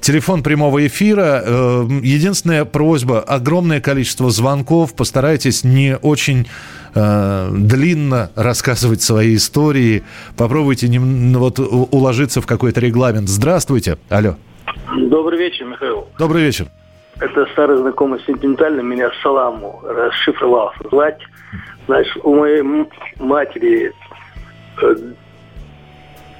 Телефон 0.00 0.42
прямого 0.42 0.84
эфира. 0.84 1.42
Э, 1.44 1.88
единственная 2.02 2.64
просьба, 2.64 3.20
огромное 3.20 3.80
количество 3.80 4.30
звонков. 4.30 4.94
Постарайтесь 4.94 5.62
не 5.62 5.96
очень 5.96 6.48
э, 6.96 7.50
длинно 7.52 8.32
рассказывать 8.34 9.00
свои 9.00 9.36
истории. 9.36 10.02
Попробуйте 10.36 10.88
не, 10.88 10.98
вот, 10.98 11.60
уложиться 11.60 12.40
в 12.40 12.46
какой-то 12.46 12.80
регламент. 12.80 13.28
Здравствуйте. 13.28 13.96
Алло. 14.08 14.34
Добрый 15.08 15.38
вечер, 15.38 15.66
Михаил. 15.66 16.08
Добрый 16.18 16.42
вечер. 16.42 16.66
Это 17.20 17.46
старый 17.46 17.78
знакомый 17.78 18.20
сентиментально 18.26 18.80
меня 18.80 19.10
Саламу 19.22 19.80
расшифровался 19.84 20.88
звать. 20.88 21.20
Знаешь, 21.86 22.16
у 22.22 22.34
моей 22.34 22.62
матери 23.18 23.92
э, 24.82 24.94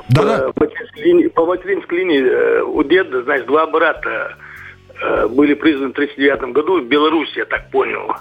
да, 0.09 0.23
да. 0.23 0.53
По, 0.53 0.65
материнской 0.65 1.03
линии, 1.03 1.27
по 1.27 1.47
материнской 1.47 1.99
линии 1.99 2.23
э, 2.23 2.63
у 2.63 2.83
деда, 2.83 3.23
значит, 3.23 3.47
два 3.47 3.67
брата 3.67 4.37
э, 5.01 5.29
были 5.29 5.55
признаны 5.55 5.89
в 5.89 5.99
1939 5.99 6.55
году 6.55 6.81
в 6.81 6.87
Беларуси, 6.87 7.39
я 7.39 7.45
так 7.45 7.71
понял. 7.71 8.15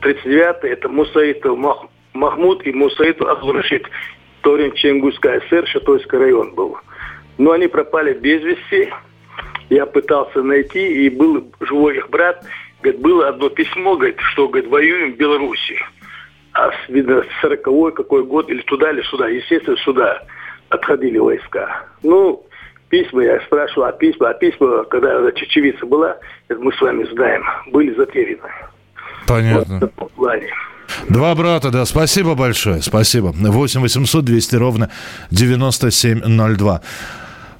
39-й 0.00 0.70
это 0.70 0.88
Мусаитов 0.88 1.56
Мах, 1.56 1.86
Махмуд 2.12 2.66
и 2.66 2.72
Мусаитов 2.72 3.28
Азурашид. 3.28 3.86
В 4.40 4.42
то 4.42 4.52
время 4.52 4.74
Ченгузская 4.74 5.40
ССР, 5.40 5.66
Шатойский 5.68 6.18
район 6.18 6.54
был. 6.54 6.76
Но 7.38 7.52
они 7.52 7.68
пропали 7.68 8.12
без 8.12 8.42
вести. 8.42 8.92
Я 9.70 9.86
пытался 9.86 10.42
найти, 10.42 11.06
и 11.06 11.08
был 11.08 11.52
живой 11.60 11.96
их 11.96 12.10
брат. 12.10 12.44
Говорит, 12.82 13.00
было 13.00 13.28
одно 13.28 13.48
письмо, 13.48 13.96
говорит, 13.96 14.20
что, 14.32 14.48
говорит, 14.48 14.70
воюем 14.70 15.14
в 15.14 15.16
Беларуси. 15.16 15.78
А, 16.52 16.70
видно, 16.88 17.24
40-й 17.42 17.92
какой 17.92 18.24
год, 18.24 18.48
или 18.50 18.62
туда, 18.62 18.90
или 18.90 19.02
сюда. 19.02 19.28
Естественно, 19.28 19.76
сюда 19.78 20.22
отходили 20.68 21.18
войска. 21.18 21.84
Ну, 22.02 22.44
письма, 22.90 23.24
я 23.24 23.40
спрашивал, 23.40 23.86
а 23.86 23.92
письма, 23.92 24.30
а 24.30 24.34
письма, 24.34 24.84
когда 24.84 25.32
чечевица 25.32 25.86
была, 25.86 26.16
мы 26.48 26.72
с 26.72 26.80
вами 26.80 27.04
знаем, 27.12 27.42
были 27.68 27.94
затеряны. 27.94 28.50
Понятно. 29.26 29.58
Вот 29.58 29.66
в 29.68 29.80
таком 29.80 30.08
плане. 30.10 30.52
Два 31.08 31.34
брата, 31.34 31.70
да, 31.70 31.86
спасибо 31.86 32.34
большое, 32.34 32.82
спасибо. 32.82 33.32
8 33.34 33.80
800 33.80 34.24
200 34.24 34.56
ровно 34.56 34.90
9702. 35.30 36.82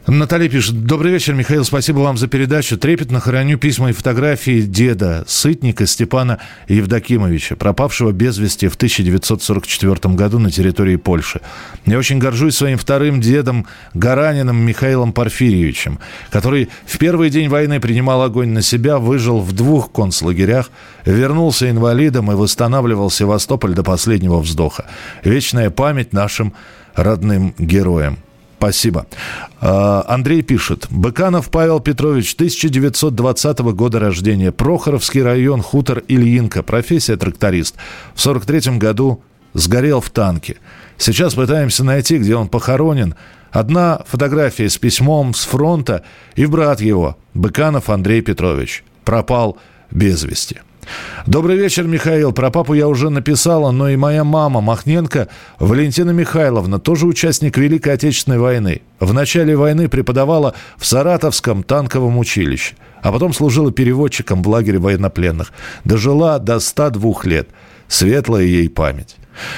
Наталья 0.06 0.50
пишет. 0.50 0.84
Добрый 0.84 1.12
вечер, 1.12 1.32
Михаил. 1.32 1.64
Спасибо 1.64 2.00
вам 2.00 2.18
за 2.18 2.28
передачу. 2.28 2.76
Трепетно 2.76 3.20
храню 3.20 3.56
письма 3.56 3.88
и 3.88 3.94
фотографии 3.94 4.60
деда, 4.60 5.24
сытника 5.26 5.86
Степана 5.86 6.40
Евдокимовича, 6.68 7.56
пропавшего 7.56 8.12
без 8.12 8.36
вести 8.36 8.68
в 8.68 8.74
1944 8.74 10.14
году 10.14 10.38
на 10.38 10.50
территории 10.50 10.96
Польши. 10.96 11.40
Я 11.86 11.96
очень 11.96 12.18
горжусь 12.18 12.54
своим 12.54 12.76
вторым 12.76 13.22
дедом 13.22 13.66
Гараниным 13.94 14.58
Михаилом 14.58 15.14
Порфирьевичем, 15.14 15.98
который 16.30 16.68
в 16.84 16.98
первый 16.98 17.30
день 17.30 17.48
войны 17.48 17.80
принимал 17.80 18.20
огонь 18.20 18.50
на 18.50 18.60
себя, 18.60 18.98
выжил 18.98 19.40
в 19.40 19.52
двух 19.52 19.90
концлагерях, 19.90 20.70
вернулся 21.06 21.70
инвалидом 21.70 22.30
и 22.30 22.34
восстанавливал 22.34 23.10
Севастополь 23.10 23.72
до 23.72 23.82
последнего 23.82 24.38
вздоха. 24.40 24.84
Вечная 25.24 25.70
память 25.70 26.12
нашим 26.12 26.52
родным 26.94 27.54
героям. 27.56 28.18
Спасибо. 28.58 29.06
А, 29.60 30.04
Андрей 30.08 30.42
пишет. 30.42 30.86
Быканов 30.90 31.50
Павел 31.50 31.80
Петрович, 31.80 32.34
1920 32.34 33.58
года 33.74 33.98
рождения. 33.98 34.52
Прохоровский 34.52 35.22
район, 35.22 35.62
хутор 35.62 36.02
Ильинка. 36.08 36.62
Профессия 36.62 37.16
тракторист. 37.16 37.76
В 38.14 38.20
43 38.20 38.78
году 38.78 39.22
сгорел 39.54 40.00
в 40.00 40.10
танке. 40.10 40.56
Сейчас 40.98 41.34
пытаемся 41.34 41.84
найти, 41.84 42.18
где 42.18 42.36
он 42.36 42.48
похоронен. 42.48 43.14
Одна 43.50 44.02
фотография 44.06 44.68
с 44.68 44.78
письмом 44.78 45.32
с 45.32 45.44
фронта 45.44 46.02
и 46.34 46.46
брат 46.46 46.80
его, 46.80 47.16
Быканов 47.34 47.88
Андрей 47.88 48.20
Петрович. 48.20 48.82
Пропал 49.04 49.58
без 49.90 50.24
вести. 50.24 50.60
Добрый 51.26 51.56
вечер, 51.56 51.84
Михаил. 51.84 52.32
Про 52.32 52.50
папу 52.50 52.74
я 52.74 52.88
уже 52.88 53.10
написала, 53.10 53.70
но 53.70 53.88
и 53.88 53.96
моя 53.96 54.24
мама 54.24 54.60
Махненко 54.60 55.28
Валентина 55.58 56.10
Михайловна, 56.10 56.78
тоже 56.78 57.06
участник 57.06 57.56
Великой 57.56 57.94
Отечественной 57.94 58.38
войны. 58.38 58.82
В 59.00 59.12
начале 59.12 59.56
войны 59.56 59.88
преподавала 59.88 60.54
в 60.76 60.86
Саратовском 60.86 61.62
танковом 61.62 62.18
училище, 62.18 62.74
а 63.02 63.12
потом 63.12 63.32
служила 63.32 63.72
переводчиком 63.72 64.42
в 64.42 64.48
лагере 64.48 64.78
военнопленных. 64.78 65.52
Дожила 65.84 66.38
до 66.38 66.60
102 66.60 67.14
лет. 67.24 67.48
Светлая 67.88 68.44
ей 68.44 68.68
память. 68.68 69.16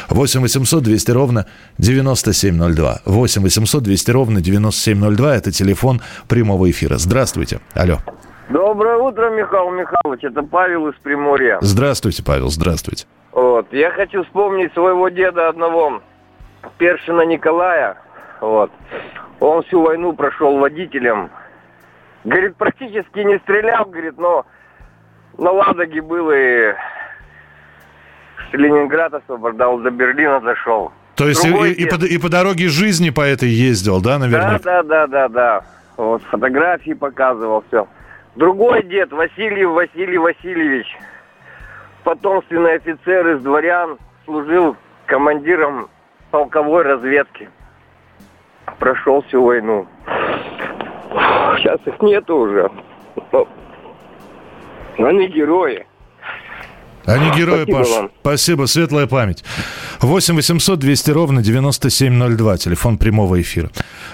8 0.09 0.41
800 0.41 0.83
200 0.83 1.11
ровно 1.11 1.47
9702. 1.79 3.01
8 3.05 3.43
800 3.43 3.83
200 3.83 4.11
ровно 4.11 4.41
9702. 4.41 5.37
Это 5.37 5.53
телефон 5.53 6.01
прямого 6.29 6.71
эфира. 6.71 6.99
Здравствуйте. 6.99 7.61
Алло. 7.75 8.01
Доброе 8.49 8.97
утро, 8.97 9.31
Михаил 9.31 9.71
Михайлович. 9.71 10.23
Это 10.23 10.43
Павел 10.43 10.89
из 10.89 10.95
Приморья. 10.97 11.59
Здравствуйте, 11.61 12.23
Павел, 12.25 12.49
здравствуйте. 12.49 13.07
Вот. 13.33 13.73
Я 13.73 13.91
хочу 13.91 14.23
вспомнить 14.25 14.73
своего 14.73 15.09
деда 15.09 15.49
одного, 15.49 16.01
Першина 16.79 17.23
Николая. 17.23 17.97
Вот. 18.41 18.71
Он 19.41 19.63
всю 19.65 19.83
войну 19.83 20.13
прошел 20.13 20.59
водителем. 20.59 21.31
Говорит, 22.25 22.57
практически 22.57 23.19
не 23.21 23.39
стрелял, 23.39 23.85
говорит, 23.85 24.17
но 24.17 24.47
на 25.39 25.51
Ладоге 25.51 26.01
был 26.01 26.31
и 26.31 26.73
Ленинград 28.53 29.15
освобождал, 29.15 29.79
до 29.79 29.91
Берлина 29.91 30.41
зашел. 30.41 30.93
То 31.17 31.29
есть 31.29 31.45
и, 31.45 31.51
и, 31.51 31.87
по, 31.87 31.97
и 31.97 32.19
по 32.19 32.29
дороге 32.29 32.69
жизни 32.69 33.11
по 33.11 33.23
этой 33.23 33.49
ездил, 33.49 34.01
да, 34.01 34.19
наверное? 34.19 34.59
Да, 34.59 34.83
да, 34.83 35.07
да, 35.07 35.07
да, 35.07 35.29
да. 35.29 35.65
Вот 35.97 36.23
фотографии 36.25 36.93
показывал, 36.93 37.65
все. 37.69 37.89
Другой 38.37 38.83
дед, 38.83 39.13
Васильев 39.13 39.71
Василий 39.71 40.19
Васильевич, 40.19 40.87
потомственный 42.05 42.75
офицер 42.75 43.27
из 43.29 43.43
дворян, 43.43 43.99
служил 44.27 44.77
командиром 45.07 45.89
полковой 46.31 46.83
разведки. 46.83 47.49
Прошел 48.79 49.23
всю 49.23 49.43
войну. 49.43 49.87
Сейчас 51.57 51.81
их 51.87 52.01
нету 52.03 52.37
уже. 52.37 52.71
Но 53.33 55.07
они 55.07 55.29
герои. 55.29 55.86
Они 57.07 57.31
герои, 57.37 57.63
Спасибо 57.63 57.79
Паш. 57.79 57.89
Вам. 57.89 58.11
Спасибо, 58.21 58.67
светлая 58.67 59.07
память. 59.07 59.45
8 60.01 60.35
800 60.35 60.79
200 60.79 61.11
ровно 61.13 61.43
9702, 61.43 62.59
телефон 62.59 62.99
прямого 62.99 63.41
эфира. 63.41 63.71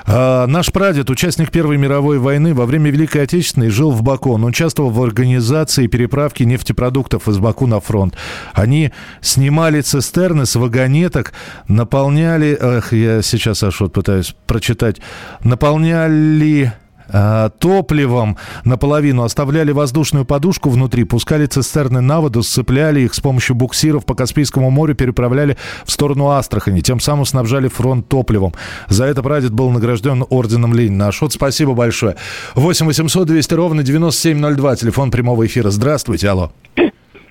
А, 0.06 0.46
наш 0.46 0.70
прадед, 0.70 1.08
участник 1.08 1.50
Первой 1.50 1.78
мировой 1.78 2.18
войны, 2.18 2.54
во 2.54 2.66
время 2.66 2.90
Великой 2.90 3.22
Отечественной 3.22 3.70
жил 3.70 3.90
в 3.90 4.02
Баку. 4.02 4.32
Он 4.32 4.44
участвовал 4.44 4.90
в 4.90 5.02
организации 5.02 5.86
переправки 5.86 6.42
нефтепродуктов 6.42 7.28
из 7.28 7.38
Баку 7.38 7.66
на 7.66 7.80
фронт. 7.80 8.14
Они 8.52 8.92
снимали 9.22 9.80
цистерны 9.80 10.46
с 10.46 10.54
вагонеток, 10.56 11.32
наполняли... 11.68 12.56
Эх, 12.60 12.92
я 12.92 13.22
сейчас 13.22 13.62
аж 13.62 13.80
вот 13.80 13.92
пытаюсь 13.92 14.34
прочитать. 14.46 15.00
Наполняли 15.42 16.72
Э, 17.12 17.50
топливом 17.58 18.38
наполовину, 18.64 19.22
оставляли 19.22 19.72
воздушную 19.72 20.24
подушку 20.24 20.70
внутри, 20.70 21.04
пускали 21.04 21.46
цистерны 21.46 22.00
на 22.00 22.20
воду, 22.20 22.42
сцепляли 22.42 23.00
их 23.00 23.14
с 23.14 23.20
помощью 23.20 23.54
буксиров 23.54 24.06
по 24.06 24.14
Каспийскому 24.14 24.70
морю, 24.70 24.94
переправляли 24.94 25.56
в 25.84 25.90
сторону 25.90 26.28
Астрахани, 26.28 26.80
тем 26.80 27.00
самым 27.00 27.26
снабжали 27.26 27.68
фронт 27.68 28.08
топливом. 28.08 28.54
За 28.88 29.04
это 29.04 29.22
прадед 29.22 29.52
был 29.52 29.70
награжден 29.70 30.24
орденом 30.30 30.74
Ленина. 30.74 31.08
Ашот, 31.08 31.32
спасибо 31.32 31.74
большое. 31.74 32.16
8 32.54 32.86
800 32.86 33.26
200 33.26 33.54
ровно 33.54 33.82
9702, 33.82 34.76
телефон 34.76 35.10
прямого 35.10 35.46
эфира. 35.46 35.70
Здравствуйте, 35.70 36.30
алло. 36.30 36.52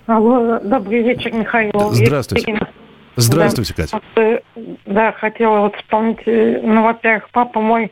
Алло, 0.05 0.59
добрый 0.63 1.01
вечер, 1.03 1.33
Михаил. 1.33 1.71
Здравствуйте. 1.93 2.59
Здравствуйте, 3.15 3.73
да. 3.75 3.83
Катя. 3.83 4.01
Э, 4.15 4.39
да, 4.85 5.11
хотела 5.11 5.61
вот 5.61 5.75
вспомнить, 5.75 6.19
э, 6.25 6.61
ну, 6.63 6.83
во-первых, 6.83 7.29
папа 7.31 7.59
мой 7.59 7.91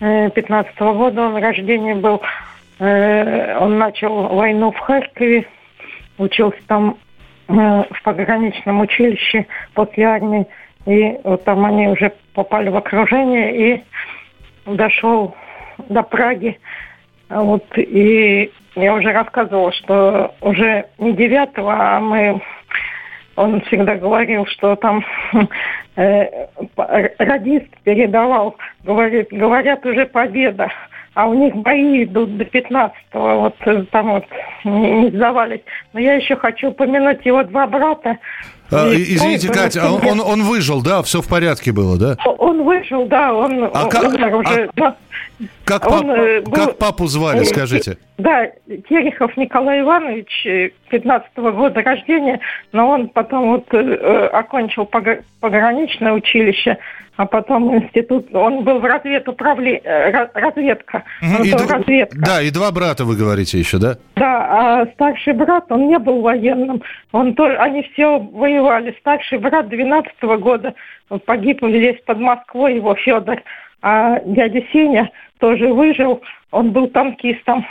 15 0.00 0.76
-го 0.76 0.94
года 0.94 1.22
он 1.22 1.36
рождения 1.36 1.94
был. 1.94 2.20
Э, 2.78 3.58
он 3.58 3.78
начал 3.78 4.28
войну 4.34 4.70
в 4.70 4.78
Харькове, 4.78 5.46
учился 6.18 6.58
там 6.66 6.98
э, 7.48 7.52
в 7.90 8.02
пограничном 8.02 8.80
училище 8.80 9.46
после 9.74 10.04
армии. 10.04 10.46
И 10.86 11.18
вот 11.24 11.44
там 11.44 11.64
они 11.64 11.88
уже 11.88 12.12
попали 12.34 12.68
в 12.68 12.76
окружение 12.76 13.74
и 13.74 13.84
дошел 14.66 15.34
до 15.88 16.02
Праги. 16.02 16.58
Вот, 17.28 17.64
и 17.76 18.52
я 18.76 18.94
уже 18.94 19.12
рассказывала, 19.12 19.72
что 19.72 20.34
уже 20.40 20.86
не 20.98 21.12
9 21.12 21.48
а 21.56 21.98
мы 21.98 22.40
он 23.36 23.60
всегда 23.62 23.96
говорил, 23.96 24.46
что 24.46 24.76
там 24.76 25.04
э, 25.32 25.38
радист 25.96 27.68
передавал, 27.84 28.56
говорит, 28.84 29.28
говорят 29.30 29.84
уже 29.86 30.06
победа, 30.06 30.70
а 31.14 31.26
у 31.26 31.34
них 31.34 31.56
бои 31.56 32.04
идут 32.04 32.36
до 32.36 32.44
15-го, 32.44 33.40
вот 33.40 33.54
э, 33.60 33.84
там 33.90 34.10
вот 34.10 34.24
не 34.64 35.08
сдавались. 35.08 35.62
Но 35.94 36.00
я 36.00 36.14
еще 36.14 36.36
хочу 36.36 36.68
упомянуть 36.68 37.24
его 37.24 37.42
два 37.44 37.66
брата. 37.66 38.18
А, 38.70 38.92
извините, 38.92 39.48
Катя, 39.48 39.82
а 39.84 39.92
он, 39.92 40.06
он, 40.06 40.20
он 40.20 40.42
выжил, 40.42 40.82
да? 40.82 41.02
Все 41.02 41.22
в 41.22 41.28
порядке 41.28 41.72
было, 41.72 41.98
да? 41.98 42.16
Он 42.24 42.64
выжил, 42.64 43.06
да, 43.06 43.32
он 43.32 43.64
а 43.72 43.84
он, 43.84 43.90
как, 43.90 44.34
уже... 44.34 44.70
А, 44.80 44.96
как, 45.64 45.86
он, 45.90 46.06
пап, 46.06 46.16
э, 46.16 46.40
был, 46.40 46.52
как 46.52 46.78
папу 46.78 47.06
звали, 47.06 47.44
скажите? 47.44 47.98
Да, 48.18 48.46
Терехов 48.88 49.36
Николай 49.36 49.80
Иванович, 49.82 50.72
15 50.88 51.28
-го 51.36 51.52
года 51.52 51.82
рождения, 51.82 52.40
но 52.72 52.88
он 52.88 53.08
потом 53.08 53.50
вот 53.50 53.66
э, 53.72 54.28
окончил 54.32 54.88
пограничное 55.40 56.12
училище, 56.12 56.78
а 57.16 57.26
потом 57.26 57.74
институт, 57.74 58.34
он 58.34 58.62
был 58.62 58.78
в 58.78 58.84
разведуправлении, 58.84 59.80
э, 59.84 60.28
разведка. 60.34 61.04
И 61.22 61.50
д... 61.50 61.66
разведка. 61.66 62.18
Да, 62.18 62.42
и 62.42 62.50
два 62.50 62.70
брата 62.70 63.04
вы 63.04 63.16
говорите 63.16 63.58
еще, 63.58 63.78
да? 63.78 63.96
Да, 64.16 64.80
а 64.82 64.86
старший 64.94 65.32
брат, 65.32 65.64
он 65.70 65.88
не 65.88 65.98
был 65.98 66.20
военным, 66.20 66.82
он 67.12 67.34
тоже, 67.34 67.56
они 67.56 67.82
все 67.92 68.18
воевали. 68.18 68.55
Старший 69.00 69.38
брат 69.38 69.68
12 69.68 70.12
-го 70.22 70.38
года 70.38 70.74
погиб 71.24 71.58
здесь 71.62 72.00
под 72.04 72.18
Москвой, 72.18 72.76
его 72.76 72.94
Федор, 72.94 73.42
а 73.82 74.20
дядя 74.24 74.62
Сеня 74.72 75.10
тоже 75.38 75.72
выжил, 75.72 76.22
он 76.50 76.70
был 76.70 76.88
танкистом. 76.88 77.66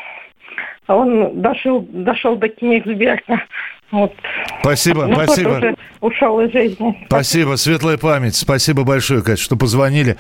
Он 0.88 1.42
дошел, 1.42 1.86
дошел 1.90 2.36
до 2.36 2.48
Кенигсберга. 2.48 3.42
Вот. 3.92 4.14
Спасибо, 4.62 5.06
ну, 5.06 5.16
спасибо. 5.16 5.50
Уже 5.50 5.76
ушел 6.02 6.40
из 6.42 6.52
жизни. 6.52 7.06
Спасибо, 7.08 7.56
светлая 7.56 7.98
память. 7.98 8.36
Спасибо 8.36 8.84
большое, 8.84 9.24
Катя, 9.24 9.42
что 9.42 9.56
позвонили. 9.56 10.18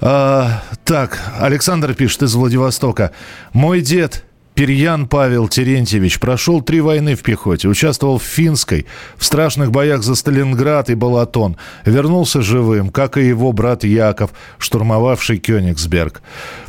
А, 0.00 0.62
так, 0.84 1.18
Александр 1.40 1.94
пишет 1.94 2.22
из 2.22 2.34
Владивостока. 2.34 3.12
Мой 3.52 3.80
дед 3.80 4.24
Перьян 4.56 5.06
Павел 5.06 5.48
Терентьевич 5.48 6.18
прошел 6.18 6.62
три 6.62 6.80
войны 6.80 7.14
в 7.14 7.22
пехоте, 7.22 7.68
участвовал 7.68 8.18
в 8.18 8.22
Финской, 8.22 8.86
в 9.18 9.24
страшных 9.26 9.70
боях 9.70 10.02
за 10.02 10.14
Сталинград 10.14 10.88
и 10.88 10.94
Балатон. 10.94 11.58
Вернулся 11.84 12.40
живым, 12.40 12.88
как 12.88 13.18
и 13.18 13.28
его 13.28 13.52
брат 13.52 13.84
Яков, 13.84 14.30
штурмовавший 14.56 15.36
Кёнигсберг. 15.36 16.22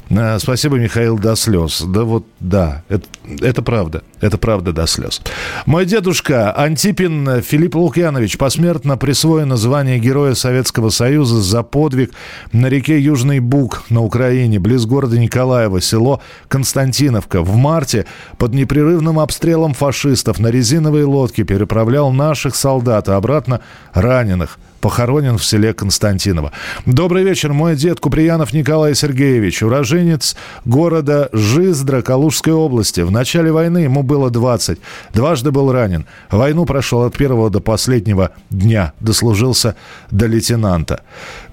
Э, 0.09 0.37
спасибо, 0.39 0.77
Михаил, 0.77 1.17
до 1.17 1.35
слез. 1.35 1.81
Да 1.81 2.03
вот, 2.03 2.25
да, 2.39 2.83
это, 2.89 3.07
это 3.41 3.61
правда. 3.61 4.03
Это 4.19 4.37
правда 4.37 4.73
до 4.73 4.87
слез. 4.87 5.21
Мой 5.65 5.85
дедушка 5.85 6.51
Антипин 6.51 7.41
Филипп 7.41 7.75
Лукьянович 7.75 8.37
посмертно 8.37 8.97
присвоено 8.97 9.57
звание 9.57 9.99
Героя 9.99 10.33
Советского 10.33 10.89
Союза 10.89 11.41
за 11.41 11.61
подвиг 11.61 12.11
на 12.51 12.67
реке 12.67 12.99
Южный 12.99 13.39
Буг 13.39 13.83
на 13.89 14.01
Украине, 14.01 14.59
близ 14.59 14.85
города 14.85 15.19
Николаева, 15.19 15.81
село 15.81 16.21
Константиновка. 16.47 17.43
В 17.43 17.55
марте 17.55 18.05
под 18.37 18.53
непрерывным 18.53 19.19
обстрелом 19.19 19.73
фашистов 19.73 20.39
на 20.39 20.47
резиновой 20.47 21.03
лодке 21.03 21.43
переправлял 21.43 22.11
наших 22.11 22.55
солдат, 22.55 23.09
а 23.09 23.17
обратно 23.17 23.61
раненых 23.93 24.57
похоронен 24.79 25.37
в 25.37 25.45
селе 25.45 25.73
Константиново. 25.73 26.51
Добрый 26.85 27.23
вечер, 27.23 27.53
мой 27.53 27.75
дед 27.75 27.99
Куприянов 27.99 28.53
Николай 28.53 28.95
Сергеевич, 28.95 29.63
уроженец 29.63 30.35
города 30.65 31.29
Жиздра 31.33 32.01
Калужской 32.01 32.53
области. 32.53 33.01
В 33.01 33.11
начале 33.11 33.51
войны 33.51 33.79
ему 33.79 34.03
было 34.03 34.29
20. 34.29 34.79
Дважды 35.13 35.51
был 35.51 35.71
ранен. 35.71 36.05
Войну 36.31 36.65
прошел 36.65 37.03
от 37.03 37.15
первого 37.15 37.49
до 37.49 37.59
последнего 37.59 38.31
дня. 38.49 38.93
Дослужился 38.99 39.75
до 40.11 40.25
лейтенанта. 40.27 41.01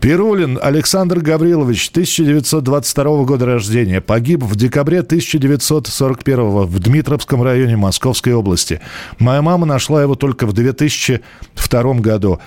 Перулин 0.00 0.58
Александр 0.62 1.20
Гаврилович, 1.20 1.88
1922 1.90 3.24
года 3.24 3.46
рождения. 3.46 4.00
Погиб 4.00 4.42
в 4.42 4.56
декабре 4.56 5.00
1941 5.00 6.66
в 6.66 6.78
Дмитровском 6.78 7.42
районе 7.42 7.76
Московской 7.76 8.34
области. 8.34 8.80
Моя 9.18 9.42
мама 9.42 9.66
нашла 9.66 10.02
его 10.02 10.14
только 10.14 10.46
в 10.46 10.52
2002 10.52 11.94
году. 11.94 12.40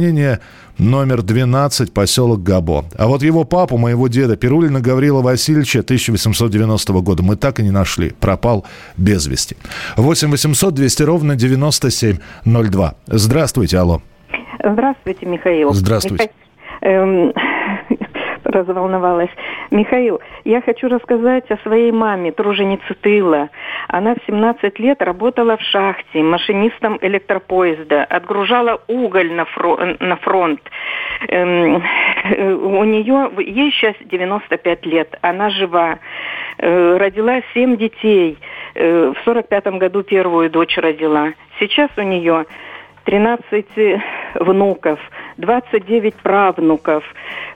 Захоронение 0.00 0.38
номер 0.78 1.20
12, 1.20 1.92
поселок 1.92 2.42
Габо. 2.42 2.84
А 2.96 3.06
вот 3.06 3.22
его 3.22 3.44
папу, 3.44 3.76
моего 3.76 4.08
деда, 4.08 4.34
Перулина 4.34 4.80
Гаврила 4.80 5.20
Васильевича, 5.20 5.80
1890 5.80 6.92
года, 7.02 7.22
мы 7.22 7.36
так 7.36 7.60
и 7.60 7.62
не 7.62 7.70
нашли. 7.70 8.12
Пропал 8.18 8.64
без 8.96 9.26
вести. 9.26 9.58
8 9.98 10.30
800 10.30 10.72
200 10.72 11.02
ровно 11.02 11.36
9702. 11.36 12.94
Здравствуйте, 13.08 13.76
алло. 13.76 14.00
Здравствуйте, 14.64 15.26
Михаил. 15.26 15.74
Здравствуйте. 15.74 16.30
Миха... 16.80 16.90
Эм, 16.90 17.34
разволновалась. 18.44 19.30
Михаил, 19.70 20.20
я 20.44 20.60
хочу 20.62 20.88
рассказать 20.88 21.48
о 21.50 21.56
своей 21.58 21.92
маме, 21.92 22.32
труженице 22.32 22.92
тыла. 22.94 23.50
Она 23.86 24.14
в 24.14 24.18
17 24.26 24.78
лет 24.80 25.00
работала 25.00 25.56
в 25.56 25.62
шахте, 25.62 26.22
машинистом 26.22 26.98
электропоезда, 27.00 28.04
отгружала 28.04 28.82
уголь 28.88 29.32
на, 29.32 29.42
фро- 29.42 29.96
на 30.00 30.16
фронт. 30.16 30.60
Эм, 31.28 31.76
у 31.76 32.84
нее, 32.84 33.30
ей 33.38 33.70
сейчас 33.70 33.94
95 34.00 34.86
лет, 34.86 35.16
она 35.22 35.50
жива. 35.50 36.00
Э, 36.58 36.96
родила 36.96 37.40
7 37.54 37.76
детей. 37.76 38.38
Э, 38.74 39.12
в 39.16 39.24
45 39.24 39.78
году 39.78 40.02
первую 40.02 40.50
дочь 40.50 40.76
родила. 40.78 41.32
Сейчас 41.60 41.90
у 41.96 42.02
нее 42.02 42.44
13 43.04 43.66
внуков, 44.34 44.98
29 45.38 46.14
правнуков. 46.16 47.04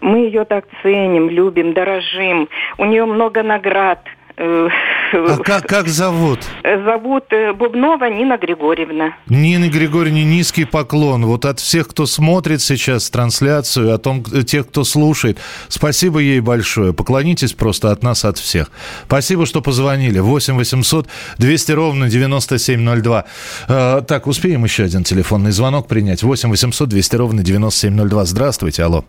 Мы 0.01 0.19
ее 0.21 0.45
так 0.45 0.65
ценим, 0.83 1.29
любим, 1.29 1.73
дорожим. 1.73 2.49
У 2.79 2.85
нее 2.85 3.05
много 3.05 3.43
наград. 3.43 4.01
Э, 4.37 4.69
а 5.13 5.37
как, 5.39 5.67
как 5.67 5.89
зовут? 5.89 6.41
Зовут 6.65 7.25
э, 7.31 7.53
Бубнова 7.53 8.11
Нина 8.11 8.37
Григорьевна. 8.37 9.15
Нина 9.29 9.69
Григорьевна, 9.69 10.25
низкий 10.25 10.65
поклон. 10.65 11.25
Вот 11.27 11.45
от 11.45 11.61
всех, 11.61 11.89
кто 11.89 12.07
смотрит 12.07 12.61
сейчас 12.61 13.09
трансляцию, 13.11 13.95
о 13.95 13.99
том, 13.99 14.25
тех, 14.25 14.69
кто 14.69 14.83
слушает. 14.83 15.39
Спасибо 15.69 16.19
ей 16.19 16.41
большое. 16.41 16.93
Поклонитесь 16.93 17.53
просто 17.53 17.93
от 17.93 18.03
нас, 18.03 18.25
от 18.25 18.39
всех. 18.39 18.73
Спасибо, 19.07 19.47
что 19.47 19.61
позвонили. 19.61 20.19
8 20.19 20.57
800 20.57 21.09
200 21.39 21.73
ровно 21.73 22.09
9702. 22.09 23.25
Э, 23.69 24.03
так, 24.07 24.27
успеем 24.27 24.65
еще 24.65 24.85
один 24.85 25.05
телефонный 25.05 25.53
звонок 25.53 25.87
принять. 25.87 26.25
8 26.25 26.51
800 26.51 26.89
200 26.89 27.17
ровно 27.17 27.43
9702. 27.43 28.25
Здравствуйте, 28.25 28.83
алло. 28.83 29.05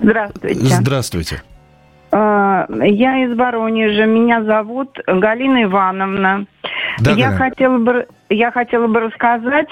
Здравствуйте. 0.00 0.60
Здравствуйте. 0.60 1.42
А, 2.12 2.66
я 2.70 3.24
из 3.24 3.36
Воронежа. 3.36 4.06
Меня 4.06 4.42
зовут 4.42 4.98
Галина 5.06 5.64
Ивановна. 5.64 6.46
Да, 7.00 7.12
я, 7.12 7.30
хотела 7.32 7.78
бы, 7.78 8.06
я 8.28 8.50
хотела 8.50 8.86
бы 8.86 9.00
рассказать 9.00 9.70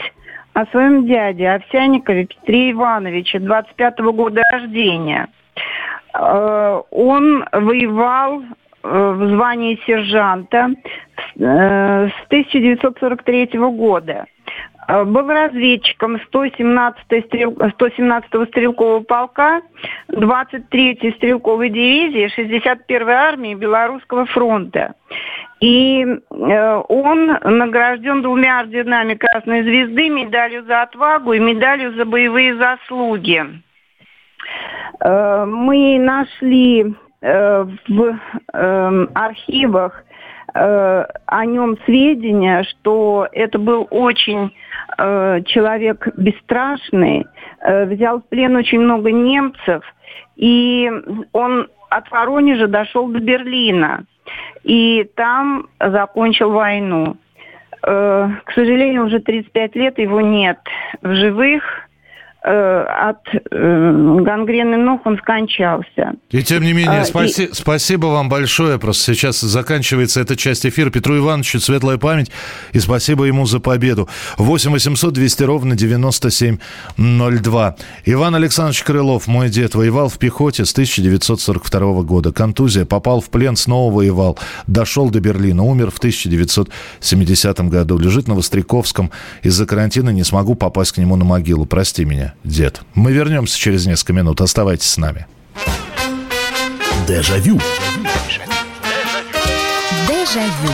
о 0.52 0.66
своем 0.66 1.06
дяде 1.06 1.48
Овсяникове 1.48 2.26
Петре 2.26 2.72
Ивановиче, 2.72 3.38
25-го 3.38 4.12
года 4.12 4.42
рождения. 4.52 5.28
А, 6.12 6.80
он 6.90 7.44
воевал 7.52 8.42
э, 8.42 8.44
в 8.82 9.34
звании 9.34 9.80
сержанта 9.86 10.70
э, 11.36 12.08
с 12.08 12.26
1943 12.28 13.50
года. 13.58 14.26
Э, 14.88 15.04
был 15.04 15.28
разведчиком 15.28 16.16
117-й 16.16 17.22
стрел... 17.24 17.52
117-го 17.52 18.46
стрелкового 18.46 19.00
полка, 19.00 19.60
23-й 20.10 21.12
стрелковой 21.12 21.68
дивизии 21.68 22.30
61-й 22.36 23.12
армии 23.12 23.54
Белорусского 23.54 24.24
фронта. 24.26 24.94
И 25.60 26.02
э, 26.02 26.82
он 26.88 27.26
награжден 27.26 28.22
двумя 28.22 28.60
орденами 28.60 29.14
Красной 29.14 29.62
Звезды, 29.62 30.08
медалью 30.08 30.64
за 30.64 30.82
отвагу 30.82 31.34
и 31.34 31.38
медалью 31.38 31.94
за 31.94 32.06
боевые 32.06 32.56
заслуги. 32.56 33.44
Э, 35.00 35.44
мы 35.44 35.98
нашли 35.98 36.94
в 37.20 38.18
э, 38.52 39.06
архивах 39.14 40.04
э, 40.54 41.04
о 41.26 41.44
нем 41.44 41.76
сведения, 41.84 42.64
что 42.64 43.28
это 43.32 43.58
был 43.58 43.86
очень 43.90 44.54
э, 44.96 45.42
человек 45.46 46.08
бесстрашный, 46.16 47.26
э, 47.60 47.84
взял 47.86 48.20
в 48.20 48.28
плен 48.28 48.56
очень 48.56 48.80
много 48.80 49.10
немцев, 49.10 49.82
и 50.36 50.90
он 51.32 51.68
от 51.90 52.10
Воронежа 52.10 52.68
дошел 52.68 53.08
до 53.08 53.20
Берлина, 53.20 54.04
и 54.62 55.08
там 55.14 55.68
закончил 55.80 56.50
войну. 56.50 57.16
Э, 57.82 58.28
к 58.44 58.52
сожалению, 58.52 59.06
уже 59.06 59.20
35 59.20 59.76
лет 59.76 59.98
его 59.98 60.20
нет 60.20 60.58
в 61.02 61.14
живых, 61.14 61.87
Э, 62.44 62.84
от 63.10 63.18
э, 63.34 64.22
гангрены 64.22 64.76
ног 64.76 65.04
он 65.04 65.18
скончался. 65.18 66.12
И 66.30 66.40
тем 66.44 66.62
не 66.62 66.72
менее, 66.72 67.00
а, 67.00 67.04
спаси, 67.04 67.46
и... 67.46 67.52
спасибо 67.52 68.06
вам 68.06 68.28
большое. 68.28 68.78
Просто 68.78 69.12
сейчас 69.12 69.40
заканчивается 69.40 70.20
эта 70.20 70.36
часть 70.36 70.64
эфира. 70.64 70.90
Петру 70.90 71.18
Ивановичу 71.18 71.58
светлая 71.58 71.98
память. 71.98 72.30
И 72.72 72.78
спасибо 72.78 73.24
ему 73.24 73.44
за 73.44 73.58
победу. 73.58 74.08
8 74.36 74.70
800 74.70 75.14
200 75.14 75.42
ровно 75.42 75.74
9702. 75.74 77.76
Иван 78.04 78.34
Александрович 78.36 78.84
Крылов, 78.84 79.26
мой 79.26 79.48
дед, 79.48 79.74
воевал 79.74 80.08
в 80.08 80.18
пехоте 80.18 80.64
с 80.64 80.70
1942 80.70 82.02
года. 82.02 82.32
Контузия. 82.32 82.84
Попал 82.84 83.20
в 83.20 83.30
плен, 83.30 83.56
снова 83.56 83.92
воевал. 83.92 84.38
Дошел 84.68 85.10
до 85.10 85.18
Берлина. 85.18 85.64
Умер 85.64 85.90
в 85.90 85.98
1970 85.98 87.60
году. 87.62 87.98
Лежит 87.98 88.28
на 88.28 88.34
Востряковском. 88.34 89.10
Из-за 89.42 89.66
карантина 89.66 90.10
не 90.10 90.22
смогу 90.22 90.54
попасть 90.54 90.92
к 90.92 90.98
нему 90.98 91.16
на 91.16 91.24
могилу. 91.24 91.66
Прости 91.66 92.04
меня 92.04 92.27
дед. 92.44 92.80
Мы 92.94 93.12
вернемся 93.12 93.58
через 93.58 93.86
несколько 93.86 94.12
минут. 94.12 94.40
Оставайтесь 94.40 94.90
с 94.90 94.96
нами. 94.96 95.26
Дежавю. 97.06 97.60
Дежавю. 100.06 100.72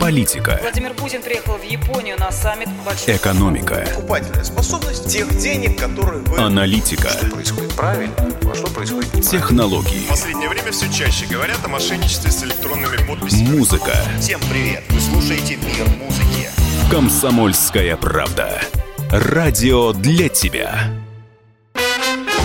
Политика. 0.00 0.58
Владимир 0.62 0.94
Путин 0.94 1.20
приехал 1.22 1.54
в 1.54 1.62
Японию 1.64 2.16
на 2.18 2.30
саммит 2.30 2.68
большой... 2.86 3.16
Экономика. 3.16 3.84
Покупательная 3.94 4.44
способность 4.44 5.08
тех 5.10 5.28
денег, 5.36 5.78
которые 5.78 6.22
вы... 6.22 6.38
Аналитика. 6.38 7.08
Что 7.08 7.26
происходит 7.26 7.74
правильно, 7.74 8.14
а 8.16 8.54
что 8.54 8.68
происходит 8.68 9.12
неправильно. 9.12 9.30
Технологии. 9.30 10.04
В 10.06 10.08
последнее 10.08 10.48
время 10.48 10.70
все 10.70 10.90
чаще 10.92 11.26
говорят 11.26 11.58
о 11.64 11.68
мошенничестве 11.68 12.30
с 12.30 12.44
электронными 12.44 12.96
подписями. 13.06 13.58
Музыка. 13.58 13.92
Всем 14.20 14.40
привет. 14.48 14.84
Вы 14.88 15.00
слушаете 15.00 15.56
«Мир 15.56 15.86
музыки». 15.98 16.48
Комсомольская 16.90 17.96
правда. 17.96 18.62
Радио 19.10 19.94
для 19.94 20.28
тебя. 20.28 20.90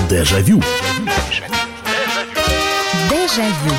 Дежавю. 0.10 0.62
Дежавю. 3.10 3.74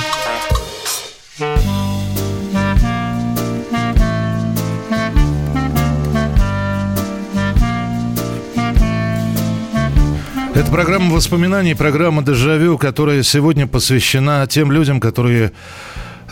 Это 10.55 10.71
программа 10.71 11.15
воспоминаний, 11.15 11.75
программа 11.75 12.23
«Дежавю», 12.23 12.77
которая 12.77 13.23
сегодня 13.23 13.67
посвящена 13.67 14.47
тем 14.47 14.71
людям, 14.71 15.01
которые 15.01 15.53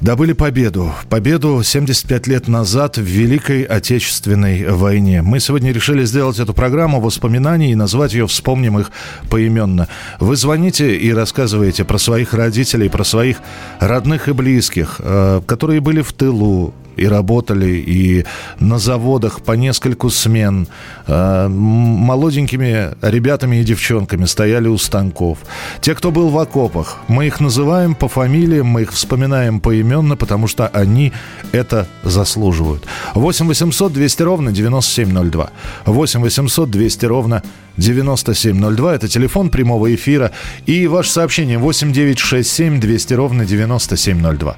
добыли 0.02 0.32
победу. 0.32 0.92
Победу 1.08 1.62
75 1.62 2.26
лет 2.26 2.48
назад 2.48 2.96
в 2.96 3.02
Великой 3.02 3.62
Отечественной 3.62 4.68
войне. 4.68 5.22
Мы 5.22 5.38
сегодня 5.38 5.72
решили 5.72 6.04
сделать 6.04 6.40
эту 6.40 6.52
программу 6.52 7.00
воспоминаний 7.00 7.70
и 7.70 7.76
назвать 7.76 8.12
ее 8.12 8.26
«Вспомним 8.26 8.80
их 8.80 8.90
поименно». 9.30 9.88
Вы 10.18 10.34
звоните 10.34 10.96
и 10.96 11.12
рассказываете 11.12 11.84
про 11.84 11.98
своих 11.98 12.34
родителей, 12.34 12.88
про 12.88 13.04
своих 13.04 13.38
родных 13.78 14.28
и 14.28 14.32
близких, 14.32 14.96
э, 14.98 15.40
которые 15.46 15.80
были 15.80 16.02
в 16.02 16.12
тылу, 16.12 16.74
и 16.96 17.06
работали, 17.06 17.70
и 17.70 18.24
на 18.60 18.78
заводах 18.78 19.42
по 19.42 19.52
нескольку 19.52 20.10
смен. 20.10 20.68
Э, 21.06 21.48
молоденькими 21.48 22.90
ребятами 23.02 23.56
и 23.56 23.64
девчонками 23.64 24.26
стояли 24.26 24.68
у 24.68 24.78
станков. 24.78 25.38
Те, 25.80 25.94
кто 25.94 26.10
был 26.10 26.28
в 26.28 26.38
окопах, 26.38 26.98
мы 27.08 27.26
их 27.26 27.40
называем 27.40 27.94
по 27.94 28.08
фамилиям, 28.08 28.66
мы 28.66 28.82
их 28.82 28.92
вспоминаем 28.92 29.60
поименно, 29.60 30.16
потому 30.16 30.46
что 30.46 30.68
они 30.68 31.12
это 31.52 31.86
заслуживают. 32.02 32.84
8 33.14 33.46
800 33.46 33.92
200 33.92 34.22
ровно 34.22 34.52
9702. 34.52 35.50
8 35.86 36.20
800 36.20 36.70
200 36.70 37.06
ровно 37.06 37.42
9702. 37.76 38.94
Это 38.94 39.08
телефон 39.08 39.50
прямого 39.50 39.94
эфира. 39.94 40.32
И 40.66 40.86
ваше 40.86 41.10
сообщение 41.10 41.58
8 41.58 41.92
967 41.92 42.80
200 42.80 43.14
ровно 43.14 43.44
9702. 43.44 44.56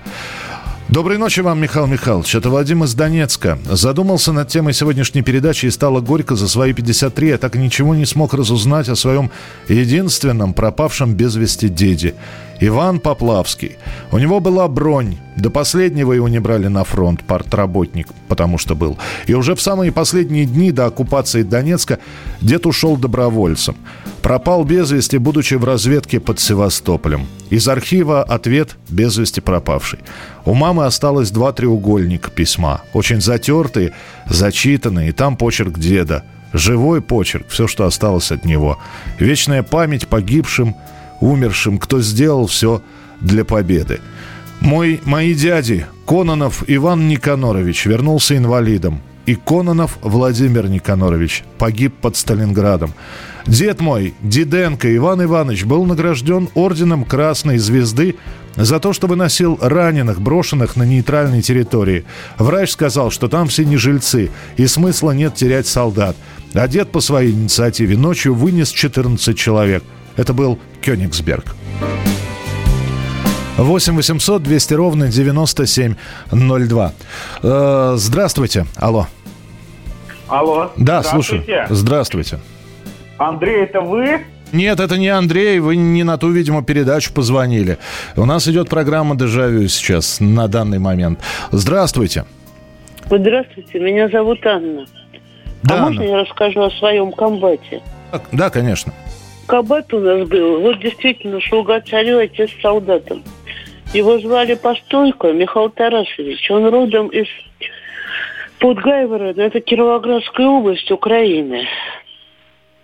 Доброй 0.90 1.16
ночи 1.16 1.40
вам, 1.40 1.62
Михаил 1.62 1.86
Михайлович. 1.86 2.34
Это 2.34 2.50
Вадим 2.50 2.84
из 2.84 2.94
Донецка. 2.94 3.58
Задумался 3.64 4.32
над 4.32 4.48
темой 4.48 4.74
сегодняшней 4.74 5.22
передачи 5.22 5.64
и 5.64 5.70
стало 5.70 6.00
горько 6.00 6.36
за 6.36 6.46
свои 6.46 6.74
53. 6.74 7.28
Я 7.28 7.38
так 7.38 7.54
ничего 7.56 7.94
не 7.94 8.04
смог 8.04 8.34
разузнать 8.34 8.90
о 8.90 8.94
своем 8.94 9.30
единственном 9.66 10.52
пропавшем 10.52 11.14
без 11.14 11.36
вести 11.36 11.70
деде. 11.70 12.14
Иван 12.60 13.00
Поплавский. 13.00 13.76
У 14.12 14.18
него 14.18 14.40
была 14.40 14.68
бронь. 14.68 15.18
До 15.36 15.50
последнего 15.50 16.12
его 16.12 16.28
не 16.28 16.38
брали 16.38 16.68
на 16.68 16.84
фронт, 16.84 17.24
партработник, 17.24 18.08
потому 18.28 18.56
что 18.58 18.74
был. 18.76 18.98
И 19.26 19.34
уже 19.34 19.54
в 19.54 19.60
самые 19.60 19.90
последние 19.90 20.44
дни 20.44 20.70
до 20.70 20.86
оккупации 20.86 21.42
Донецка 21.42 21.98
дед 22.40 22.66
ушел 22.66 22.96
добровольцем. 22.96 23.76
Пропал 24.22 24.64
без 24.64 24.90
вести, 24.90 25.18
будучи 25.18 25.54
в 25.54 25.64
разведке 25.64 26.20
под 26.20 26.40
Севастополем. 26.40 27.26
Из 27.50 27.68
архива 27.68 28.22
ответ 28.22 28.76
без 28.88 29.16
вести 29.18 29.40
пропавший. 29.40 29.98
У 30.44 30.54
мамы 30.54 30.86
осталось 30.86 31.30
два 31.30 31.52
треугольника 31.52 32.30
письма. 32.30 32.82
Очень 32.92 33.20
затертые, 33.20 33.92
зачитанные. 34.26 35.10
И 35.10 35.12
там 35.12 35.36
почерк 35.36 35.78
деда. 35.78 36.24
Живой 36.54 37.02
почерк, 37.02 37.48
все, 37.48 37.66
что 37.66 37.84
осталось 37.84 38.30
от 38.30 38.44
него. 38.44 38.78
Вечная 39.18 39.64
память 39.64 40.06
погибшим, 40.06 40.76
умершим, 41.20 41.78
кто 41.78 42.00
сделал 42.00 42.46
все 42.46 42.82
для 43.20 43.44
победы. 43.44 44.00
Мой, 44.60 45.00
мои 45.04 45.34
дяди, 45.34 45.86
Кононов 46.06 46.64
Иван 46.66 47.08
Никанорович, 47.08 47.86
вернулся 47.86 48.36
инвалидом. 48.36 49.00
И 49.26 49.36
Кононов 49.36 49.98
Владимир 50.02 50.68
Никанорович 50.68 51.44
погиб 51.58 51.94
под 51.94 52.16
Сталинградом. 52.16 52.92
Дед 53.46 53.80
мой, 53.80 54.14
Диденко 54.22 54.94
Иван 54.96 55.24
Иванович, 55.24 55.64
был 55.64 55.84
награжден 55.84 56.48
орденом 56.54 57.04
Красной 57.04 57.58
Звезды 57.58 58.16
за 58.56 58.80
то, 58.80 58.92
что 58.92 59.06
выносил 59.06 59.58
раненых, 59.60 60.20
брошенных 60.20 60.76
на 60.76 60.84
нейтральной 60.84 61.42
территории. 61.42 62.04
Врач 62.38 62.72
сказал, 62.72 63.10
что 63.10 63.28
там 63.28 63.48
все 63.48 63.64
не 63.64 63.76
жильцы, 63.76 64.30
и 64.56 64.66
смысла 64.66 65.12
нет 65.12 65.34
терять 65.34 65.66
солдат. 65.66 66.16
А 66.52 66.68
дед 66.68 66.92
по 66.92 67.00
своей 67.00 67.32
инициативе 67.32 67.96
ночью 67.96 68.34
вынес 68.34 68.70
14 68.70 69.36
человек. 69.36 69.82
Это 70.16 70.32
был 70.32 70.58
Кёнигсберг. 70.80 71.54
8 73.56 73.94
800 73.94 74.42
200 74.42 74.74
ровно 74.74 75.08
9702. 75.08 76.92
Э, 77.42 77.94
здравствуйте. 77.96 78.66
Алло. 78.76 79.06
Алло. 80.28 80.72
Да, 80.76 81.02
слушаю. 81.02 81.44
Здравствуйте. 81.70 82.38
Андрей, 83.18 83.62
это 83.64 83.80
вы? 83.80 84.20
Нет, 84.52 84.78
это 84.80 84.96
не 84.98 85.08
Андрей, 85.08 85.58
вы 85.58 85.76
не 85.76 86.04
на 86.04 86.16
ту, 86.16 86.30
видимо, 86.30 86.62
передачу 86.62 87.12
позвонили. 87.12 87.78
У 88.16 88.24
нас 88.24 88.46
идет 88.46 88.68
программа 88.68 89.16
«Дежавю» 89.16 89.66
сейчас, 89.68 90.20
на 90.20 90.46
данный 90.46 90.78
момент. 90.78 91.18
Здравствуйте. 91.50 92.24
Здравствуйте, 93.06 93.80
меня 93.80 94.08
зовут 94.08 94.44
Анна. 94.46 94.86
Да, 95.62 95.78
а 95.78 95.80
можно 95.80 96.02
Анна. 96.02 96.10
я 96.10 96.16
расскажу 96.18 96.60
о 96.62 96.70
своем 96.70 97.10
комбате? 97.12 97.82
Да, 98.30 98.50
конечно. 98.50 98.92
Комбат 99.46 99.92
у 99.92 100.00
нас 100.00 100.28
был, 100.28 100.60
вот 100.60 100.80
действительно, 100.80 101.40
слуга 101.40 101.80
царю, 101.80 102.18
отец 102.18 102.50
солдатам. 102.62 103.22
Его 103.92 104.18
звали 104.18 104.54
Постойко 104.54 105.32
Михаил 105.32 105.70
Тарасович. 105.70 106.50
Он 106.50 106.68
родом 106.68 107.08
из 107.08 107.26
Подгайворода, 108.58 109.42
это 109.42 109.60
Кировоградская 109.60 110.46
область 110.46 110.90
Украины. 110.90 111.66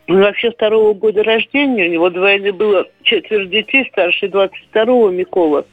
Он 0.09 0.21
вообще 0.21 0.51
второго 0.51 0.93
года 0.93 1.23
рождения, 1.23 1.87
у 1.87 1.91
него 1.91 2.11
двойны 2.11 2.53
было 2.53 2.87
четверо 3.03 3.47
детей, 3.47 3.89
старший 3.91 4.29
22-го 4.29 5.09
Микола. 5.11 5.65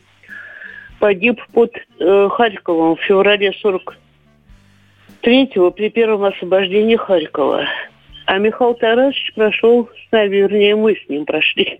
Погиб 0.99 1.41
под 1.53 1.75
э, 1.99 2.29
Харьковом 2.29 2.95
в 2.95 3.01
феврале 3.01 3.53
43-го 3.63 5.71
при 5.71 5.89
первом 5.89 6.23
освобождении 6.23 6.95
Харькова. 6.95 7.67
А 8.27 8.39
Михаил 8.39 8.73
Тарасович 8.73 9.33
прошел 9.35 9.87
с 9.87 10.11
нами, 10.11 10.35
вернее, 10.35 10.75
мы 10.75 10.97
с 10.97 11.09
ним 11.09 11.25
прошли 11.25 11.77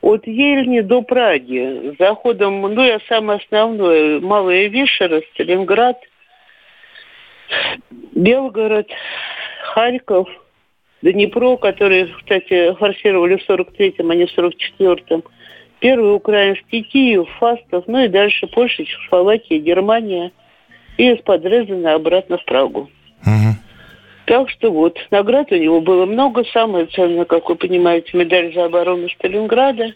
от 0.00 0.26
Ельни 0.26 0.80
до 0.80 1.00
Праги. 1.02 1.94
Заходом, 1.96 2.60
ну, 2.62 2.82
я 2.82 2.98
самое 3.08 3.38
основное, 3.38 4.18
Малая 4.18 4.66
Вишера, 4.66 5.22
Сталинград, 5.32 5.96
Белгород, 8.16 8.88
Харьков, 9.62 10.28
Днепро, 11.02 11.56
которые, 11.56 12.06
кстати, 12.06 12.74
форсировали 12.74 13.36
в 13.36 13.48
43-м, 13.48 14.10
а 14.10 14.14
не 14.16 14.26
в 14.26 14.36
44-м. 14.36 15.22
Первый 15.78 16.16
украинский 16.16 16.82
Киев, 16.82 17.28
Фастов, 17.38 17.84
ну 17.86 18.04
и 18.04 18.08
дальше 18.08 18.48
Польша, 18.48 18.84
Чехословакия, 18.84 19.60
Германия. 19.60 20.32
И 20.96 21.12
из-под 21.12 21.42
Дрездена 21.42 21.94
обратно 21.94 22.38
в 22.38 22.44
Прагу. 22.44 22.90
Так 24.30 24.48
что 24.48 24.70
вот, 24.70 24.96
наград 25.10 25.50
у 25.50 25.56
него 25.56 25.80
было 25.80 26.06
много. 26.06 26.44
Самое 26.52 26.86
ценное, 26.86 27.24
как 27.24 27.48
вы 27.48 27.56
понимаете, 27.56 28.16
медаль 28.16 28.54
за 28.54 28.66
оборону 28.66 29.08
Сталинграда. 29.08 29.86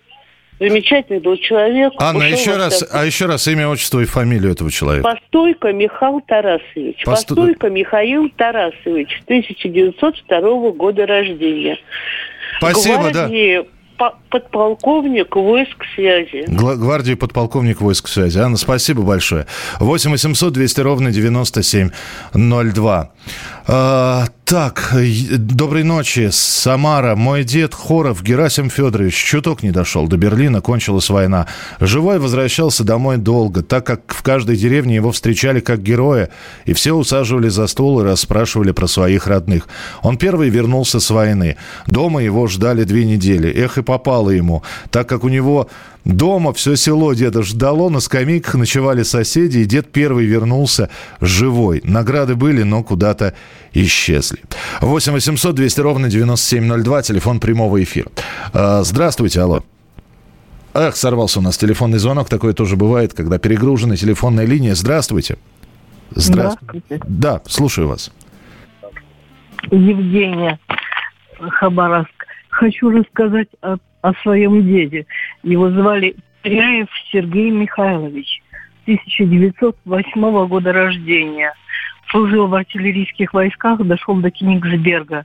Замечательный 0.59 1.21
был 1.21 1.37
человек. 1.37 1.93
Анна, 1.99 2.19
Ушел 2.27 2.39
еще 2.39 2.57
раз, 2.57 2.85
а 2.93 3.05
еще 3.05 3.27
раз 3.27 3.47
имя, 3.47 3.69
отчество 3.69 4.01
и 4.01 4.05
фамилию 4.07 4.51
этого 4.51 4.73
человека. 4.73 5.09
Постойко 5.09 5.73
Михаил 5.73 6.21
Тарасович. 6.21 7.05
Посто- 7.07 7.35
Постойко 7.37 7.71
Михаил 7.71 8.29
Тарасович, 8.37 9.23
1902 9.27 10.73
года 10.73 11.07
рождения. 11.07 11.79
Спасибо, 12.59 13.05
да. 13.13 13.29
Гвардии 13.29 13.65
по- 13.99 14.15
подполковник 14.31 15.35
войск 15.37 15.85
связи. 15.95 16.45
Гвардии 16.49 17.15
подполковник 17.15 17.81
войск 17.81 18.09
связи. 18.09 18.39
Анна, 18.39 18.57
спасибо 18.57 19.03
большое. 19.03 19.47
8 19.81 20.11
800 20.11 20.53
200 20.53 20.81
ровно 20.81 21.13
9702. 21.13 23.11
А, 23.67 24.27
так, 24.45 24.95
доброй 25.39 25.85
ночи. 25.85 26.29
Самара. 26.31 27.17
Мой 27.17 27.45
дед 27.45 27.73
Хоров 27.73 28.23
Герасим 28.23 28.69
Федорович 28.69 29.15
чуток 29.15 29.63
не 29.63 29.71
дошел. 29.71 30.07
До 30.07 30.19
Берлина 30.19 30.61
кончилась 30.61 31.09
война. 31.09 31.47
Живой 31.81 32.19
возвращался 32.19 32.85
домой 32.85 33.17
долго, 33.17 33.63
так 33.63 33.87
как 33.87 34.03
в 34.09 34.23
каждой 34.23 34.59
деревне 34.59 34.97
его 34.97 35.13
встречали 35.13 35.61
как 35.61 35.83
героя, 35.83 36.29
и 36.67 36.75
все 36.75 36.93
усаживали 36.93 37.49
за 37.49 37.67
стол 37.67 38.01
и 38.01 38.05
расспрашивали 38.05 38.73
про 38.73 38.87
своих 38.87 39.27
родных. 39.27 39.67
Он 40.03 40.19
первый 40.19 40.51
вернулся 40.51 41.01
с 41.01 41.09
войны. 41.09 41.57
Дома 41.87 42.23
его 42.23 42.47
ждали 42.49 42.85
две 42.85 43.07
недели. 43.07 43.51
Эх, 43.51 43.79
и 43.79 43.83
попало 43.83 44.29
ему, 44.29 44.63
так 44.91 45.09
как 45.09 45.25
у 45.25 45.29
него 45.29 45.71
дома 46.05 46.53
все 46.53 46.77
село 46.77 47.15
деда 47.15 47.43
ждало, 47.43 47.89
на 47.89 48.01
скамейках 48.01 48.55
ночевали 48.55 49.03
соседи, 49.03 49.59
и 49.59 49.65
дед 49.65 49.91
первый 49.93 50.27
вернулся 50.27 50.91
живой. 51.21 51.81
Награды 51.85 52.35
были, 52.35 52.63
но 52.63 52.83
куда-то 52.83 53.35
исчезли. 53.73 54.41
8 54.81 55.13
800 55.13 55.55
200 55.55 55.81
ровно 55.81 56.11
9702, 56.11 57.03
телефон 57.03 57.41
прямого 57.41 57.83
эфира. 57.83 58.11
А, 58.53 58.83
Здравствуйте, 58.83 59.41
алло. 59.41 59.63
Эх, 60.75 60.97
сорвался 60.97 61.39
у 61.39 61.43
нас 61.43 61.57
телефонный 61.57 61.99
звонок. 61.99 62.29
Такое 62.29 62.53
тоже 62.53 62.77
бывает, 62.77 63.15
когда 63.15 63.39
перегружена 63.39 63.97
телефонная 63.97 64.45
линия. 64.45 64.75
Здравствуйте. 64.75 65.39
Здравствуйте. 66.11 67.01
Да, 67.07 67.41
слушаю 67.47 67.89
вас. 67.89 68.11
Евгения, 69.71 70.59
Хабаровск. 71.39 72.11
Хочу 72.49 72.91
рассказать 72.91 73.49
о, 73.63 73.77
о 74.05 74.13
своем 74.23 74.63
деде. 74.67 75.07
Его 75.43 75.71
звали 75.71 76.15
Пряев 76.43 76.89
Сергей 77.11 77.51
Михайлович. 77.51 78.43
1908 78.83 80.47
года 80.47 80.73
рождения. 80.75 81.55
Служил 82.11 82.47
в 82.47 82.55
артиллерийских 82.55 83.33
войсках, 83.33 83.81
дошел 83.81 84.17
до 84.17 84.31
Кенигсберга. 84.31 85.25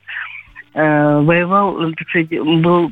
Э, 0.73 1.19
воевал, 1.19 1.93
так 1.93 2.07
сказать, 2.07 2.29
был 2.29 2.89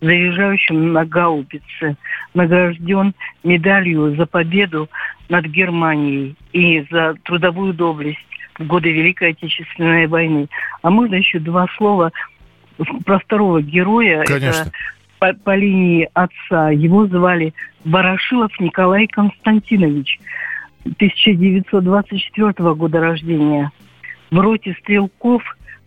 заряжающим 0.00 0.94
на 0.94 1.04
гаубице. 1.04 1.96
Награжден 2.32 3.12
медалью 3.44 4.16
за 4.16 4.24
победу 4.24 4.88
над 5.28 5.44
Германией 5.44 6.36
и 6.52 6.86
за 6.90 7.16
трудовую 7.24 7.74
доблесть 7.74 8.18
в 8.58 8.66
годы 8.66 8.90
Великой 8.90 9.32
Отечественной 9.32 10.06
войны. 10.06 10.48
А 10.80 10.88
можно 10.88 11.16
еще 11.16 11.38
два 11.38 11.66
слова 11.76 12.12
про 13.04 13.18
второго 13.18 13.60
героя? 13.60 14.24
Конечно. 14.24 14.62
Это 14.62 14.72
по, 15.22 15.32
по 15.34 15.54
линии 15.54 16.08
отца. 16.14 16.70
Его 16.70 17.06
звали 17.06 17.54
Барашилов 17.84 18.50
Николай 18.58 19.06
Константинович. 19.06 20.18
1924 20.84 22.74
года 22.74 22.98
рождения. 23.00 23.70
В 24.32 24.40
роте 24.40 24.76
стрелков 24.80 25.44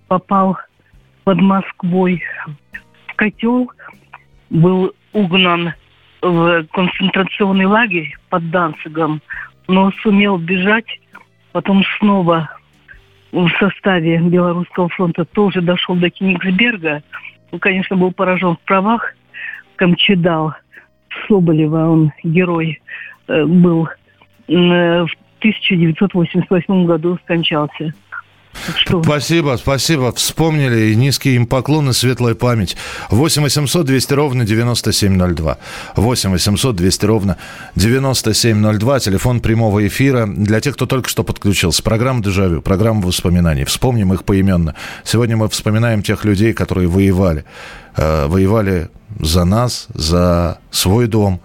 попал 0.08 0.58
под 1.26 1.42
Москвой 1.42 2.24
в 3.08 3.16
котел, 3.16 3.70
был 4.50 4.94
угнан 5.12 5.74
в 6.22 6.64
концентрационный 6.72 7.66
лагерь 7.66 8.16
под 8.30 8.50
Данцигом, 8.52 9.22
но 9.68 9.92
сумел 10.02 10.38
бежать, 10.38 11.02
потом 11.52 11.84
снова 12.00 12.50
в 13.34 13.50
составе 13.60 14.20
Белорусского 14.20 14.88
фронта 14.88 15.26
тоже 15.26 15.60
дошел 15.60 15.96
до 15.96 16.10
Кенигсберга. 16.10 17.04
Он, 17.52 17.60
конечно, 17.60 17.98
был 17.98 18.14
поражен 18.14 18.56
в 18.56 18.60
правах. 18.62 19.14
Камчедал 19.76 20.54
Соболева, 21.28 21.90
он 21.90 22.12
герой, 22.24 22.82
э, 23.28 23.46
был 23.46 23.88
э, 24.48 25.06
в 25.06 25.10
1988 25.40 26.86
году 26.86 27.18
скончался. 27.24 27.94
Что? 28.76 29.04
Спасибо, 29.04 29.58
спасибо. 29.60 30.12
Вспомнили. 30.14 30.92
И 30.92 30.96
низкий 30.96 31.36
им 31.36 31.48
поклон 31.48 31.90
и 31.90 31.94
светлая 31.94 32.36
память. 32.36 32.76
8 33.10 33.44
800 33.44 33.86
200 33.86 34.14
ровно 34.14 34.46
9702. 34.46 35.58
8 35.96 36.32
800 36.32 36.76
200 36.76 37.06
ровно 37.06 37.38
9702. 37.76 39.00
Телефон 39.00 39.40
прямого 39.40 39.86
эфира. 39.88 40.26
Для 40.28 40.60
тех, 40.62 40.76
кто 40.76 40.86
только 40.86 41.10
что 41.10 41.24
подключился. 41.24 41.84
Программа 41.84 42.24
«Дежавю», 42.24 42.62
программа 42.62 43.02
воспоминаний. 43.02 43.66
Вспомним 43.66 44.14
их 44.14 44.24
поименно. 44.24 44.76
Сегодня 45.04 45.38
мы 45.38 45.50
вспоминаем 45.50 46.02
тех 46.02 46.26
людей, 46.26 46.54
которые 46.54 46.88
воевали. 46.88 47.46
Э, 47.96 48.28
воевали 48.28 48.90
за 49.20 49.46
нас, 49.46 49.88
за 49.94 50.60
свой 50.72 51.08
дом 51.08 51.42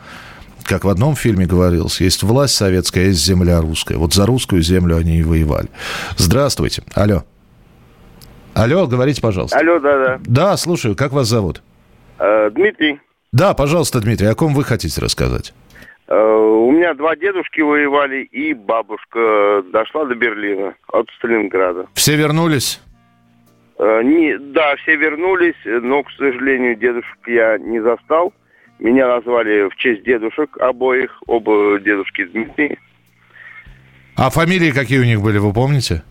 как 0.71 0.85
в 0.85 0.89
одном 0.89 1.17
фильме 1.17 1.47
говорилось, 1.47 2.01
есть 2.01 2.23
власть 2.23 2.55
советская, 2.55 3.07
есть 3.07 3.27
земля 3.27 3.61
русская. 3.61 3.97
Вот 3.97 4.15
за 4.15 4.25
русскую 4.25 4.63
землю 4.63 4.97
они 4.97 5.19
и 5.19 5.25
воевали. 5.25 5.67
Здравствуйте. 6.17 6.85
Алло. 6.95 7.25
Алло, 8.55 8.87
говорите, 8.87 9.21
пожалуйста. 9.21 9.59
Алло, 9.59 9.81
да-да. 9.81 10.21
Да, 10.25 10.57
слушаю. 10.57 10.95
Как 10.95 11.11
вас 11.11 11.27
зовут? 11.27 11.61
Э, 12.21 12.51
Дмитрий. 12.51 13.01
Да, 13.33 13.53
пожалуйста, 13.55 14.01
Дмитрий. 14.01 14.29
О 14.29 14.37
ком 14.37 14.55
вы 14.55 14.63
хотите 14.63 15.01
рассказать? 15.01 15.53
Э, 16.07 16.15
у 16.15 16.71
меня 16.71 16.95
два 16.95 17.17
дедушки 17.17 17.61
воевали, 17.61 18.23
и 18.23 18.55
бабушка 18.55 19.65
дошла 19.73 20.05
до 20.05 20.15
Берлина 20.15 20.75
от 20.87 21.09
Сталинграда. 21.19 21.87
Все 21.95 22.15
вернулись? 22.15 22.81
Э, 23.77 24.03
не, 24.05 24.39
да, 24.39 24.77
все 24.77 24.95
вернулись, 24.95 25.57
но, 25.65 26.05
к 26.05 26.13
сожалению, 26.13 26.77
дедушек 26.77 27.19
я 27.27 27.59
не 27.59 27.81
застал. 27.83 28.33
Меня 28.81 29.09
назвали 29.09 29.69
в 29.69 29.77
честь 29.77 30.05
дедушек 30.05 30.57
обоих, 30.59 31.23
оба 31.27 31.79
дедушки 31.79 32.25
Дмитрий. 32.25 32.79
А 34.17 34.31
фамилии 34.31 34.71
какие 34.71 34.99
у 34.99 35.05
них 35.05 35.21
были, 35.21 35.39
вы 35.39 35.53
помните? 35.53 36.03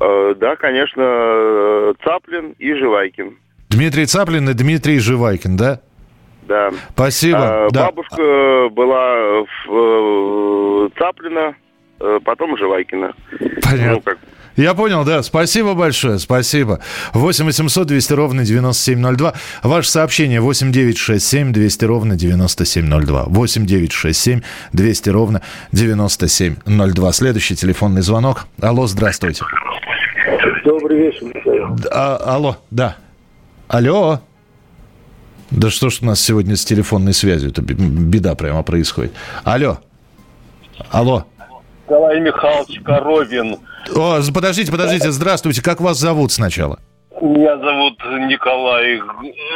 Э, 0.00 0.34
да, 0.36 0.56
конечно, 0.56 1.02
э, 1.02 1.94
Цаплин 2.02 2.54
и 2.58 2.72
Живайкин. 2.72 3.36
Дмитрий 3.68 4.06
Цаплин 4.06 4.48
и 4.48 4.54
Дмитрий 4.54 4.98
Живайкин, 4.98 5.56
да? 5.56 5.80
Да. 6.48 6.70
Спасибо. 6.94 7.66
А, 7.66 7.68
да. 7.70 7.86
Бабушка 7.86 8.68
была 8.70 9.44
в, 9.44 9.70
э, 9.70 10.88
Цаплина, 10.98 11.54
э, 12.00 12.18
потом 12.24 12.56
Живайкина. 12.56 13.14
Понятно. 13.62 13.92
Ну, 13.92 14.00
как, 14.00 14.18
я 14.56 14.74
понял, 14.74 15.04
да. 15.04 15.22
Спасибо 15.22 15.74
большое, 15.74 16.18
спасибо. 16.18 16.80
8 17.12 17.44
800 17.44 17.86
200 17.86 18.12
ровно 18.12 18.44
9702. 18.44 19.34
Ваше 19.62 19.90
сообщение 19.90 20.40
8 20.40 20.72
967 20.72 21.52
200 21.52 21.84
ровно 21.84 22.16
9702. 22.16 23.24
8 23.26 23.66
967 23.66 24.40
200 24.72 25.10
ровно 25.10 25.42
9702. 25.72 27.12
Следующий 27.12 27.56
телефонный 27.56 28.02
звонок. 28.02 28.46
Алло, 28.60 28.86
здравствуйте. 28.86 29.44
Добрый 30.64 30.98
вечер, 30.98 31.24
Михаил. 31.34 31.76
А, 31.90 32.16
алло, 32.16 32.56
да. 32.70 32.96
Алло. 33.68 34.20
Да 35.50 35.70
что 35.70 35.90
ж 35.90 35.98
у 36.02 36.06
нас 36.06 36.20
сегодня 36.20 36.56
с 36.56 36.64
телефонной 36.64 37.12
связью? 37.12 37.50
Это 37.50 37.62
беда 37.62 38.34
прямо 38.34 38.62
происходит. 38.62 39.12
Алло. 39.44 39.78
Алло. 40.90 41.26
Николай 41.84 42.20
Михайлович 42.20 42.80
Коровин. 42.82 43.56
О, 43.94 44.20
подождите, 44.32 44.70
подождите, 44.70 45.10
здравствуйте. 45.10 45.62
Как 45.62 45.80
вас 45.80 45.98
зовут 45.98 46.32
сначала? 46.32 46.78
Меня 47.20 47.56
зовут 47.58 47.98
Николай 48.28 49.00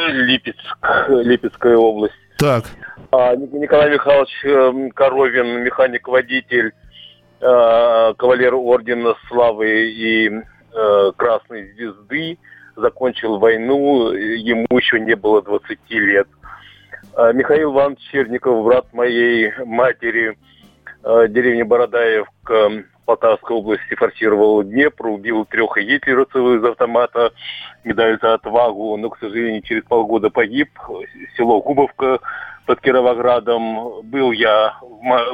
Липецк, 0.09 0.77
Липецкая 1.09 1.75
область. 1.77 2.13
Так. 2.37 2.65
А, 3.11 3.35
Николай 3.35 3.91
Михайлович 3.91 4.29
эм, 4.43 4.91
Коровин, 4.91 5.63
механик-водитель, 5.63 6.71
э, 7.41 8.13
кавалер 8.17 8.55
ордена 8.55 9.15
славы 9.27 9.89
и 9.91 10.29
э, 10.29 11.11
Красной 11.15 11.73
звезды, 11.73 12.37
закончил 12.75 13.39
войну, 13.39 14.11
ему 14.11 14.67
еще 14.77 14.99
не 14.99 15.15
было 15.15 15.41
20 15.41 15.79
лет. 15.89 16.27
А, 17.15 17.33
Михаил 17.33 17.73
Иванович 17.73 17.99
Черников, 18.11 18.63
брат 18.63 18.93
моей 18.93 19.51
матери, 19.65 20.37
э, 21.03 21.27
деревни 21.29 21.63
Бородаевка, 21.63 22.83
Полтавской 23.07 23.55
области 23.55 23.95
форсировал 23.95 24.63
Днепр, 24.63 25.07
убил 25.07 25.45
трех 25.45 25.77
гитлеровцев 25.77 26.35
из 26.35 26.63
автомата, 26.65 27.31
медаль 27.85 28.19
за 28.21 28.33
отвагу, 28.33 28.97
но, 28.97 29.09
к 29.09 29.17
сожалению, 29.19 29.61
через 29.61 29.83
полгода 29.83 30.29
погиб. 30.29 30.69
Село 31.37 31.61
Губовка 31.61 32.19
под 32.65 32.81
Кировоградом. 32.81 34.01
Был 34.03 34.33
я 34.33 34.77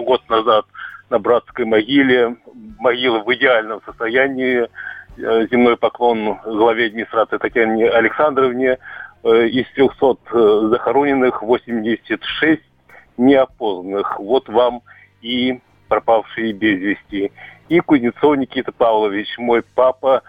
год 0.01 0.21
назад 0.29 0.65
на 1.09 1.17
братской 1.17 1.65
могиле. 1.65 2.35
Могила 2.77 3.23
в 3.23 3.33
идеальном 3.33 3.81
состоянии. 3.87 4.67
Э, 5.17 5.47
земной 5.51 5.75
поклон 5.75 6.37
главе 6.45 6.85
администрации 6.85 7.37
Татьяне 7.37 7.89
Александровне. 7.89 8.77
Э, 9.23 9.47
из 9.47 9.65
300 9.73 10.17
э, 10.31 10.67
захороненных 10.69 11.41
86 11.41 12.61
неопознанных. 13.17 14.19
Вот 14.19 14.47
вам 14.47 14.83
и 15.23 15.59
пропавшие 15.93 16.53
без 16.53 16.79
вести 16.79 17.31
и 17.69 17.79
Кузнецов 17.79 18.37
Никита 18.37 18.71
Павлович, 18.71 19.27
мой 19.37 19.61
папа 19.75 20.23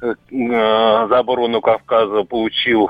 э, 0.00 0.14
за 0.30 1.18
оборону 1.18 1.60
Кавказа 1.60 2.22
получил 2.22 2.88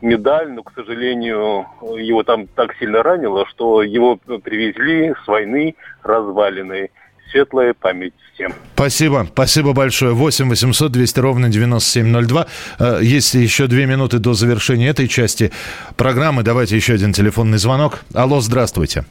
медаль, 0.00 0.50
но, 0.50 0.62
к 0.62 0.72
сожалению, 0.74 1.66
его 1.98 2.22
там 2.22 2.46
так 2.48 2.74
сильно 2.78 3.02
ранило, 3.02 3.46
что 3.46 3.82
его 3.82 4.16
привезли 4.16 5.14
с 5.24 5.28
войны 5.28 5.76
развалины. 6.02 6.90
Светлая 7.30 7.74
память 7.74 8.14
всем. 8.34 8.52
Спасибо, 8.74 9.24
спасибо 9.32 9.72
большое. 9.72 10.14
8 10.14 10.48
800 10.48 10.90
200 10.90 11.20
ровно 11.20 11.48
9702. 11.48 12.46
Э, 12.80 12.98
есть 13.00 13.34
еще 13.34 13.68
две 13.68 13.86
минуты 13.86 14.18
до 14.18 14.32
завершения 14.32 14.88
этой 14.88 15.06
части 15.06 15.52
программы. 15.96 16.42
Давайте 16.42 16.74
еще 16.74 16.94
один 16.94 17.12
телефонный 17.12 17.58
звонок. 17.58 18.00
Алло, 18.14 18.40
здравствуйте. 18.40 19.04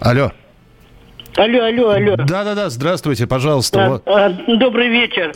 Алло. 0.00 0.32
Алло, 1.36 1.64
алло, 1.64 1.90
алло. 1.90 2.16
Да-да-да, 2.16 2.70
здравствуйте, 2.70 3.26
пожалуйста. 3.26 4.00
А, 4.06 4.26
а, 4.26 4.30
добрый 4.56 4.88
вечер. 4.88 5.32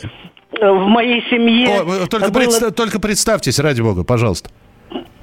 В 0.51 0.87
моей 0.87 1.21
семье... 1.29 1.81
О, 1.81 2.07
только, 2.07 2.31
было... 2.31 2.41
предста- 2.43 2.71
только 2.71 2.99
представьтесь, 2.99 3.59
ради 3.59 3.81
бога, 3.81 4.03
пожалуйста. 4.03 4.49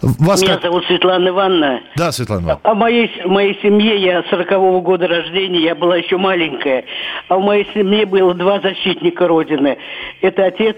Вас 0.03 0.43
Меня 0.43 0.55
как... 0.55 0.62
зовут 0.62 0.85
Светлана 0.87 1.29
Ивановна. 1.29 1.81
Да, 1.97 2.12
Светлана 2.12 2.41
Ивановна. 2.41 2.61
А 2.62 2.75
в 2.75 2.77
моей, 2.77 3.11
в 3.25 3.29
моей 3.29 3.59
семье, 3.62 3.97
я 3.97 4.21
40-го 4.21 4.81
года 4.83 5.09
рождения, 5.09 5.61
я 5.61 5.75
была 5.75 5.97
еще 5.97 6.19
маленькая. 6.19 6.85
А 7.29 7.37
в 7.37 7.41
моей 7.43 7.67
семье 7.75 8.07
было 8.07 8.35
два 8.35 8.61
защитника 8.61 9.27
Родины. 9.27 9.79
Это 10.21 10.45
отец 10.45 10.77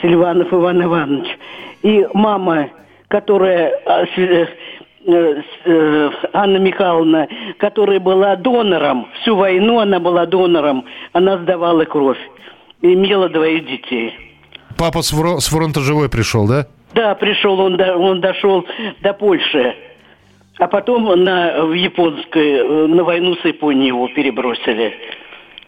Сильванов 0.00 0.52
Иван 0.52 0.82
Иванович 0.82 1.38
и 1.82 2.06
мама, 2.14 2.68
которая 3.08 3.72
а, 3.86 4.04
э, 4.16 4.46
Анна 5.04 6.58
Михайловна, 6.58 7.28
которая 7.58 7.98
была 7.98 8.36
донором, 8.36 9.08
всю 9.20 9.36
войну 9.36 9.80
она 9.80 9.98
была 9.98 10.26
донором, 10.26 10.84
она 11.12 11.38
сдавала 11.38 11.84
кровь, 11.84 12.18
имела 12.82 13.28
двоих 13.28 13.66
детей. 13.66 14.14
Папа 14.78 15.02
с 15.02 15.10
фронта 15.48 15.80
живой 15.80 16.08
пришел, 16.08 16.46
да? 16.46 16.66
Да, 16.94 17.14
пришел, 17.14 17.58
он, 17.58 17.76
до, 17.76 17.96
он 17.96 18.20
дошел 18.20 18.66
до 19.00 19.12
Польши. 19.12 19.74
А 20.58 20.68
потом 20.68 21.24
на, 21.24 21.64
в 21.64 21.72
японской, 21.72 22.58
э, 22.58 22.86
на 22.86 23.02
войну 23.02 23.34
с 23.36 23.44
Японией 23.44 23.88
его 23.88 24.08
перебросили. 24.08 24.94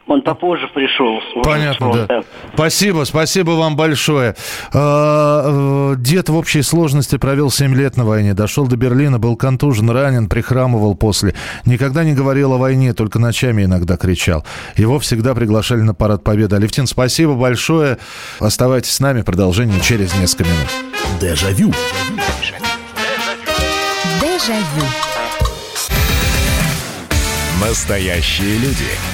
Он 0.06 0.20
попозже 0.20 0.68
пришел. 0.74 1.18
Понятно, 1.42 2.06
да. 2.06 2.22
Спасибо, 2.52 3.04
спасибо 3.04 3.52
вам 3.52 3.74
большое. 3.74 4.36
А, 4.72 5.92
э, 5.94 5.96
дед 5.96 6.28
в 6.28 6.36
общей 6.36 6.60
сложности 6.60 7.16
провел 7.16 7.50
7 7.50 7.74
лет 7.74 7.96
на 7.96 8.04
войне. 8.04 8.34
Дошел 8.34 8.66
до 8.66 8.76
Берлина, 8.76 9.18
был 9.18 9.36
контужен, 9.36 9.88
ранен, 9.88 10.28
прихрамывал 10.28 10.94
после. 10.94 11.34
Никогда 11.64 12.04
не 12.04 12.12
говорил 12.12 12.52
о 12.52 12.58
войне, 12.58 12.92
только 12.92 13.18
ночами 13.18 13.64
иногда 13.64 13.96
кричал. 13.96 14.44
Его 14.76 14.98
всегда 14.98 15.34
приглашали 15.34 15.80
на 15.80 15.94
парад 15.94 16.22
Победы. 16.22 16.56
Алевтин, 16.56 16.86
спасибо 16.86 17.34
большое. 17.34 17.98
Оставайтесь 18.40 18.92
с 18.92 19.00
нами. 19.00 19.22
Продолжение 19.22 19.80
через 19.80 20.14
несколько 20.16 20.44
минут. 20.44 20.68
Дежавю. 21.18 21.72
Дежавю. 24.20 24.84
Настоящие 27.60 28.58
люди. 28.58 29.13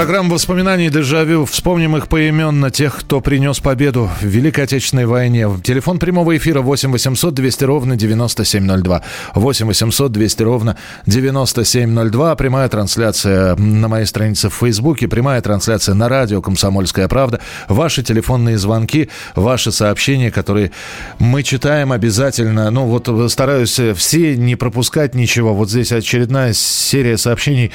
Программа 0.00 0.32
воспоминаний 0.32 0.88
«Дежавю». 0.88 1.44
Вспомним 1.44 1.94
их 1.94 2.08
поименно, 2.08 2.70
тех, 2.70 3.00
кто 3.00 3.20
принес 3.20 3.60
победу 3.60 4.08
в 4.22 4.24
Великой 4.24 4.64
Отечественной 4.64 5.04
войне. 5.04 5.46
Телефон 5.62 5.98
прямого 5.98 6.34
эфира 6.38 6.62
8 6.62 6.90
800 6.90 7.34
200 7.34 7.64
ровно 7.64 7.96
9702. 7.96 9.02
8 9.34 9.66
800 9.66 10.10
200 10.10 10.42
ровно 10.42 10.76
9702. 11.04 12.34
Прямая 12.36 12.70
трансляция 12.70 13.54
на 13.56 13.88
моей 13.88 14.06
странице 14.06 14.48
в 14.48 14.54
Фейсбуке, 14.54 15.06
прямая 15.06 15.42
трансляция 15.42 15.94
на 15.94 16.08
радио 16.08 16.40
«Комсомольская 16.40 17.06
правда». 17.06 17.40
Ваши 17.68 18.02
телефонные 18.02 18.56
звонки, 18.56 19.10
ваши 19.34 19.70
сообщения, 19.70 20.30
которые 20.30 20.72
мы 21.18 21.42
читаем 21.42 21.92
обязательно. 21.92 22.70
Ну 22.70 22.86
вот 22.86 23.30
стараюсь 23.30 23.78
все 23.96 24.34
не 24.34 24.56
пропускать 24.56 25.14
ничего. 25.14 25.52
Вот 25.52 25.68
здесь 25.68 25.92
очередная 25.92 26.54
серия 26.54 27.18
сообщений 27.18 27.70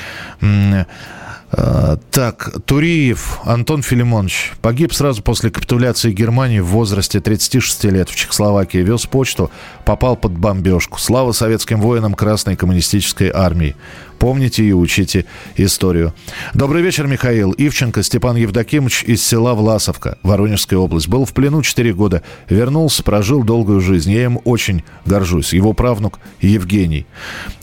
так, 2.12 2.52
Туриев 2.66 3.40
Антон 3.46 3.82
Филимонович 3.82 4.54
погиб 4.62 4.94
сразу 4.94 5.22
после 5.22 5.52
капитуляции 5.52 6.12
Германии 6.12 6.60
в 6.60 6.68
возрасте 6.68 7.20
36 7.20 7.86
лет 7.86 8.10
в 8.10 8.16
Чехословакии. 8.16 8.80
Вез 8.80 9.06
почту, 9.06 9.52
попал 9.86 10.16
под 10.18 10.34
бомбежку. 10.34 11.00
Слава 11.00 11.32
советским 11.32 11.80
воинам 11.80 12.14
Красной 12.14 12.56
коммунистической 12.56 13.32
армии. 13.34 13.76
Помните 14.20 14.64
и 14.64 14.74
учите 14.74 15.26
историю. 15.58 16.14
Добрый 16.54 16.82
вечер, 16.82 17.08
Михаил. 17.08 17.54
Ивченко 17.58 18.04
Степан 18.04 18.36
Евдокимович 18.36 19.04
из 19.04 19.24
села 19.24 19.54
Власовка, 19.54 20.18
Воронежская 20.24 20.80
область. 20.80 21.08
Был 21.08 21.26
в 21.26 21.34
плену 21.34 21.62
4 21.62 21.94
года. 21.94 22.24
Вернулся, 22.50 23.04
прожил 23.04 23.44
долгую 23.44 23.82
жизнь. 23.82 24.12
Я 24.12 24.26
им 24.26 24.40
очень 24.44 24.84
горжусь. 25.06 25.54
Его 25.54 25.74
правнук 25.74 26.20
Евгений. 26.42 27.06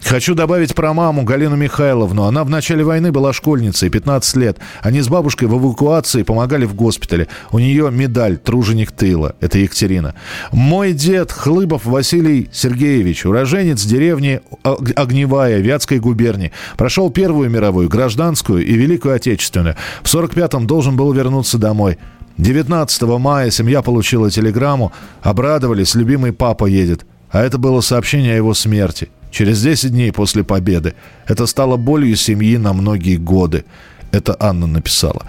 Хочу 0.04 0.34
добавить 0.34 0.74
про 0.74 0.92
маму 0.92 1.22
Галину 1.22 1.56
Михайловну. 1.56 2.24
Она 2.24 2.44
в 2.44 2.50
начале 2.50 2.84
войны 2.84 3.12
была 3.12 3.32
школьницей, 3.32 3.88
15 3.88 4.36
лет. 4.36 4.58
Они 4.82 5.00
с 5.00 5.08
бабушкой 5.08 5.48
в 5.48 5.58
эвакуации 5.58 6.22
помогали 6.22 6.64
в 6.64 6.74
госпитале. 6.74 7.28
У 7.50 7.58
нее 7.58 7.90
медаль 7.90 8.36
«Труженик 8.36 8.90
тыла». 8.90 9.36
Это 9.40 9.58
Екатерина. 9.58 10.14
Мой 10.50 10.92
дед 10.92 11.30
Хлыбов 11.30 11.84
Василий 11.84 12.48
Сергеевич, 12.52 13.24
уроженец 13.24 13.84
деревни 13.84 14.40
Огневая 14.64 15.60
Вятской 15.60 15.98
губернии. 15.98 16.41
Прошел 16.76 17.10
Первую 17.10 17.50
мировую, 17.50 17.88
гражданскую 17.88 18.66
и 18.66 18.72
Великую 18.72 19.14
Отечественную. 19.14 19.76
В 20.02 20.12
45-м 20.12 20.66
должен 20.66 20.96
был 20.96 21.12
вернуться 21.12 21.58
домой. 21.58 21.98
19 22.38 23.02
мая 23.02 23.50
семья 23.50 23.82
получила 23.82 24.30
телеграмму. 24.30 24.92
Обрадовались, 25.22 25.94
любимый 25.94 26.32
папа 26.32 26.66
едет. 26.66 27.06
А 27.30 27.42
это 27.42 27.58
было 27.58 27.80
сообщение 27.80 28.32
о 28.32 28.36
его 28.36 28.54
смерти. 28.54 29.10
Через 29.30 29.62
10 29.62 29.92
дней 29.92 30.12
после 30.12 30.42
победы. 30.42 30.94
Это 31.26 31.46
стало 31.46 31.76
болью 31.76 32.16
семьи 32.16 32.56
на 32.56 32.72
многие 32.72 33.16
годы. 33.16 33.64
Это 34.10 34.36
Анна 34.38 34.66
написала. 34.66 35.22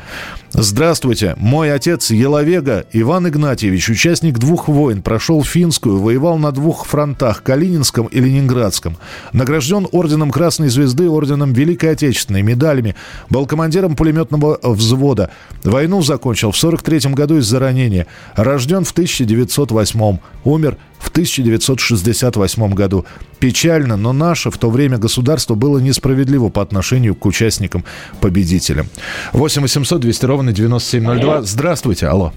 Здравствуйте. 0.55 1.33
Мой 1.37 1.73
отец 1.73 2.11
Еловега 2.11 2.85
Иван 2.91 3.27
Игнатьевич, 3.27 3.89
участник 3.89 4.37
двух 4.37 4.67
войн, 4.67 5.01
прошел 5.01 5.43
финскую, 5.43 5.99
воевал 5.99 6.37
на 6.37 6.51
двух 6.51 6.85
фронтах, 6.85 7.41
Калининском 7.41 8.05
и 8.05 8.19
Ленинградском. 8.19 8.97
Награжден 9.31 9.87
орденом 9.91 10.29
Красной 10.29 10.69
Звезды, 10.69 11.09
орденом 11.09 11.53
Великой 11.53 11.93
Отечественной, 11.93 12.43
медалями. 12.43 12.95
Был 13.31 13.47
командиром 13.47 13.95
пулеметного 13.95 14.59
взвода. 14.61 15.31
Войну 15.63 16.03
закончил 16.03 16.51
в 16.51 16.57
43 16.57 17.13
году 17.13 17.37
из-за 17.37 17.57
ранения. 17.57 18.05
Рожден 18.35 18.83
в 18.83 18.91
1908 18.91 20.19
Умер 20.43 20.77
в 20.99 21.09
1968 21.09 22.73
году. 22.73 23.05
Печально, 23.39 23.97
но 23.97 24.13
наше 24.13 24.49
в 24.49 24.57
то 24.57 24.69
время 24.69 24.97
государство 24.97 25.53
было 25.53 25.77
несправедливо 25.79 26.47
по 26.49 26.61
отношению 26.61 27.13
к 27.13 27.25
участникам-победителям. 27.25 28.87
8 29.33 29.61
800 29.61 29.99
200 29.99 30.25
ровно 30.25 30.42
9702. 30.51 31.41
Здравствуйте, 31.43 32.07
алло. 32.07 32.33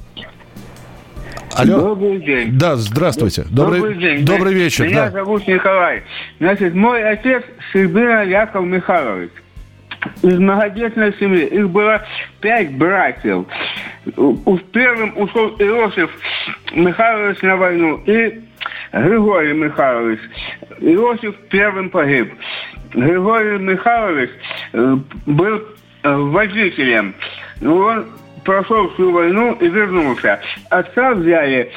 Алло. 1.54 1.94
Добрый 1.94 2.20
день. 2.20 2.58
Да, 2.58 2.76
здравствуйте. 2.76 3.44
Добрый, 3.50 3.80
Добрый 3.80 3.96
день. 3.96 4.24
Добрый 4.26 4.52
вечер. 4.52 4.86
Меня 4.86 5.06
да. 5.06 5.10
зовут 5.10 5.46
Николай. 5.46 6.02
Значит, 6.38 6.74
мой 6.74 7.02
отец 7.02 7.44
Сибира 7.72 8.24
Яков 8.24 8.64
Михайлович 8.66 9.30
из 10.22 10.38
многодетной 10.38 11.14
семьи. 11.18 11.46
Их 11.46 11.70
было 11.70 12.04
пять 12.40 12.72
братьев. 12.72 13.46
Первым 14.72 15.16
ушел 15.16 15.48
Иосиф 15.58 16.10
Михайлович 16.72 17.40
на 17.42 17.56
войну 17.56 18.02
и 18.06 18.42
Григорий 18.92 19.54
Михайлович. 19.54 20.20
Иосиф 20.80 21.34
первым 21.50 21.90
погиб. 21.90 22.32
Григорий 22.92 23.58
Михайлович 23.58 24.30
э, 24.72 24.96
был 25.26 25.62
э, 26.02 26.16
водителем. 26.16 27.14
Ну, 27.60 27.78
Он 27.78 28.06
прошел 28.44 28.88
всю 28.90 29.10
войну 29.10 29.54
и 29.60 29.68
вернулся. 29.68 30.40
Отца 30.70 31.14
взяли 31.14 31.72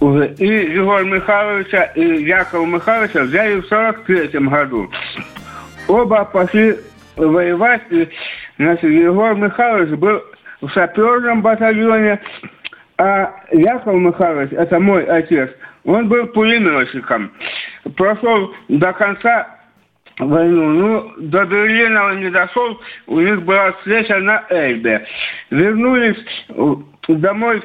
и 0.00 0.46
Егора 0.46 1.04
Михайловича, 1.04 1.84
и 1.94 2.24
Якова 2.24 2.64
Михайловича 2.66 3.22
взяли 3.22 3.60
в 3.60 3.66
43 3.66 4.40
году. 4.40 4.90
Оба 5.88 6.24
пошли 6.24 6.76
воевать. 7.16 7.82
И, 7.90 8.08
значит, 8.58 8.84
Егор 8.84 9.34
Михайлович 9.34 9.98
был 9.98 10.22
в 10.60 10.70
саперном 10.70 11.42
батальоне, 11.42 12.20
а 12.98 13.34
Яков 13.52 13.94
Михайлович, 13.94 14.52
это 14.52 14.78
мой 14.78 15.04
отец, 15.04 15.50
он 15.84 16.08
был 16.08 16.26
пулеметчиком. 16.28 17.30
Прошел 17.96 18.52
до 18.68 18.92
конца 18.92 19.55
войну. 20.18 20.70
Ну, 20.70 21.12
до 21.18 21.44
Берлина 21.44 22.06
он 22.06 22.20
не 22.20 22.30
дошел, 22.30 22.80
у 23.06 23.20
них 23.20 23.42
была 23.42 23.72
встреча 23.72 24.18
на 24.18 24.44
Эльбе. 24.50 25.06
Вернулись 25.50 26.16
э, 26.48 26.74
домой 27.08 27.62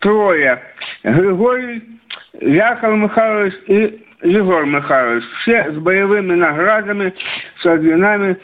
трое. 0.00 0.62
Григорий, 1.02 1.82
Яков 2.40 2.96
Михайлович 2.96 3.54
и 3.66 4.04
Егор 4.22 4.64
Михайлович. 4.66 5.24
Все 5.42 5.72
с 5.72 5.76
боевыми 5.76 6.34
наградами, 6.34 7.14
с 7.60 7.66
орденами, 7.66 8.36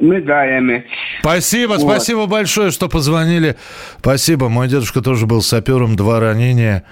медалями. 0.00 0.86
Спасибо, 1.20 1.72
Вот. 1.72 1.80
спасибо 1.80 2.26
большое, 2.26 2.70
что 2.70 2.88
позвонили. 2.88 3.56
Спасибо. 3.98 4.48
Мой 4.48 4.68
дедушка 4.68 5.00
тоже 5.00 5.26
был 5.26 5.42
сапером, 5.42 5.96
два 5.96 6.20
ранения. 6.20 6.84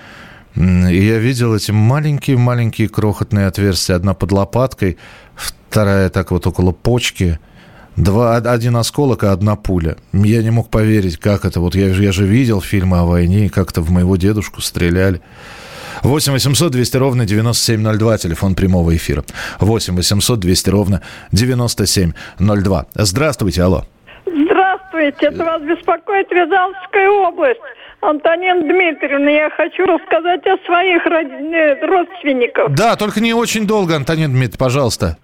И 0.55 1.07
я 1.07 1.19
видел 1.19 1.55
эти 1.55 1.71
маленькие-маленькие 1.71 2.89
крохотные 2.89 3.47
отверстия. 3.47 3.97
Одна 3.97 4.15
под 4.15 4.33
лопаткой, 4.33 4.99
вторая 5.35 6.11
так 6.11 6.31
вот 6.31 6.47
около 6.47 6.73
почки. 6.73 7.39
Два, 7.97 8.37
один 8.37 8.77
осколок, 8.77 9.25
а 9.25 9.33
одна 9.33 9.57
пуля. 9.57 9.97
Я 10.13 10.43
не 10.43 10.51
мог 10.51 10.71
поверить, 10.71 11.19
как 11.19 11.45
это. 11.45 11.61
Вот 11.61 11.75
я, 11.75 11.89
я 11.89 12.13
же 12.13 12.27
видел 12.27 12.61
фильмы 12.63 12.99
о 12.99 13.05
войне, 13.05 13.47
и 13.47 13.49
как-то 13.51 13.83
в 13.83 13.91
моего 13.91 14.17
дедушку 14.17 14.63
стреляли. 14.63 15.21
8 16.03 16.33
800 16.33 16.73
200 16.73 16.97
ровно 16.97 17.27
9702, 17.27 18.19
телефон 18.19 18.55
прямого 18.55 18.97
эфира. 18.97 19.25
8 19.61 19.95
800 19.95 20.41
200 20.41 20.71
ровно 20.71 21.03
9702. 21.33 22.87
Здравствуйте, 22.95 23.63
алло. 23.63 23.85
Здравствуйте, 24.25 25.27
это 25.27 25.45
вас 25.45 25.63
беспокоит 25.63 26.31
Рязанская 26.33 27.11
область. 27.11 27.61
Антонин 28.03 28.69
Дмитриевна, 28.69 29.31
я 29.31 29.51
хочу 29.51 29.87
рассказать 29.87 30.45
о 30.47 30.59
своих 30.67 31.07
родственниках. 31.07 32.71
Да, 32.71 32.97
только 32.97 33.21
не 33.21 33.33
очень 33.33 33.65
долго, 33.65 33.95
Антонин 33.95 34.31
Дмитриевич, 34.31 34.59
пожалуйста. 34.59 35.17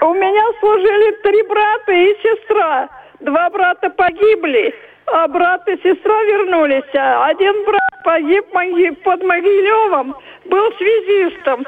У 0.00 0.14
меня 0.14 0.44
служили 0.60 1.16
три 1.22 1.42
брата 1.42 1.92
и 1.92 2.14
сестра. 2.22 2.88
Два 3.20 3.50
брата 3.50 3.90
погибли, 3.90 4.74
а 5.06 5.28
брат 5.28 5.68
и 5.68 5.76
сестра 5.76 6.22
вернулись. 6.24 6.94
А 6.94 7.26
Один 7.28 7.64
брат 7.66 7.84
погиб 8.04 9.02
под 9.02 9.22
Могилевом, 9.22 10.16
был 10.46 10.72
связистом. 10.78 11.64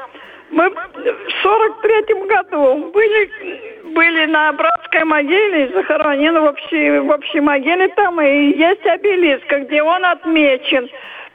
Мы 0.49 0.69
в 0.69 1.41
сорок 1.43 1.81
третьем 1.81 2.25
году 2.27 2.91
были, 2.91 3.93
были 3.93 4.25
на 4.27 4.53
братской 4.53 5.03
могиле, 5.03 5.69
захоронены 5.73 6.39
в 6.39 6.45
общей, 6.45 6.99
в 6.99 7.09
общей 7.09 7.41
могиле 7.41 7.89
там, 7.89 8.21
и 8.21 8.57
есть 8.57 8.85
обелиск, 8.85 9.45
где 9.47 9.83
он 9.83 10.05
отмечен. 10.05 10.89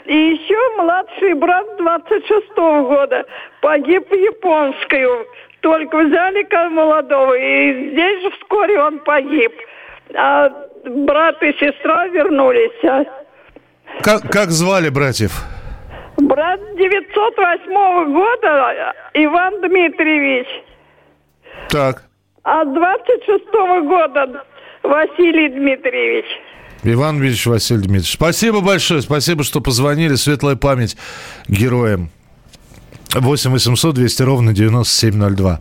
И 0.07 0.17
еще 0.17 0.57
младший 0.79 1.35
брат 1.35 1.67
26-го 1.79 2.89
года 2.89 3.25
погиб 3.61 4.11
в 4.11 4.15
японскую. 4.15 5.27
Только 5.61 5.99
взяли 5.99 6.43
как 6.45 6.73
молодого, 6.73 7.35
и 7.35 7.93
здесь 7.93 8.23
же 8.23 8.31
вскоре 8.31 8.81
он 8.81 8.99
погиб. 9.01 9.53
А 10.15 10.51
брат 10.85 11.41
и 11.43 11.53
сестра 11.53 12.09
вернулись. 12.09 12.85
А 12.85 13.05
Как, 14.03 14.23
как 14.23 14.51
звали 14.51 14.89
братьев? 14.89 15.45
Брат 16.17 16.61
908 16.77 18.13
года 18.13 18.95
Иван 19.15 19.61
Дмитриевич. 19.61 20.47
Так. 21.69 22.05
А 22.45 22.65
26 22.65 23.45
года 23.87 24.45
Василий 24.83 25.49
Дмитриевич. 25.49 26.27
Иван 26.85 27.21
Ильич 27.21 27.47
Василий 27.47 27.83
Дмитриевич. 27.83 28.15
Спасибо 28.15 28.61
большое. 28.61 29.03
Спасибо, 29.03 29.45
что 29.45 29.61
позвонили. 29.61 30.17
Светлая 30.17 30.57
память 30.57 30.97
героям. 31.49 32.11
8 33.15 33.51
800 33.51 33.95
200 33.95 34.23
ровно 34.23 34.53
9702. 34.53 35.61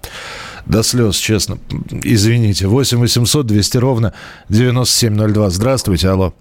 До 0.66 0.84
слез, 0.84 1.18
честно. 1.18 1.58
Извините. 2.04 2.68
8 2.68 3.00
800 3.00 3.46
200 3.46 3.78
ровно 3.78 4.14
9702. 4.50 5.50
Здравствуйте, 5.50 6.10
алло. 6.10 6.34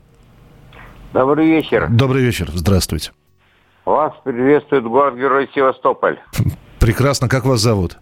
Добрый 1.12 1.46
вечер. 1.46 1.88
Добрый 1.88 2.22
вечер. 2.22 2.48
Здравствуйте. 2.52 3.10
Вас 3.84 4.12
приветствует 4.24 4.84
город-герой 4.84 5.50
Севастополь. 5.54 6.18
Прекрасно. 6.78 7.28
Как 7.28 7.44
вас 7.44 7.60
зовут? 7.60 7.96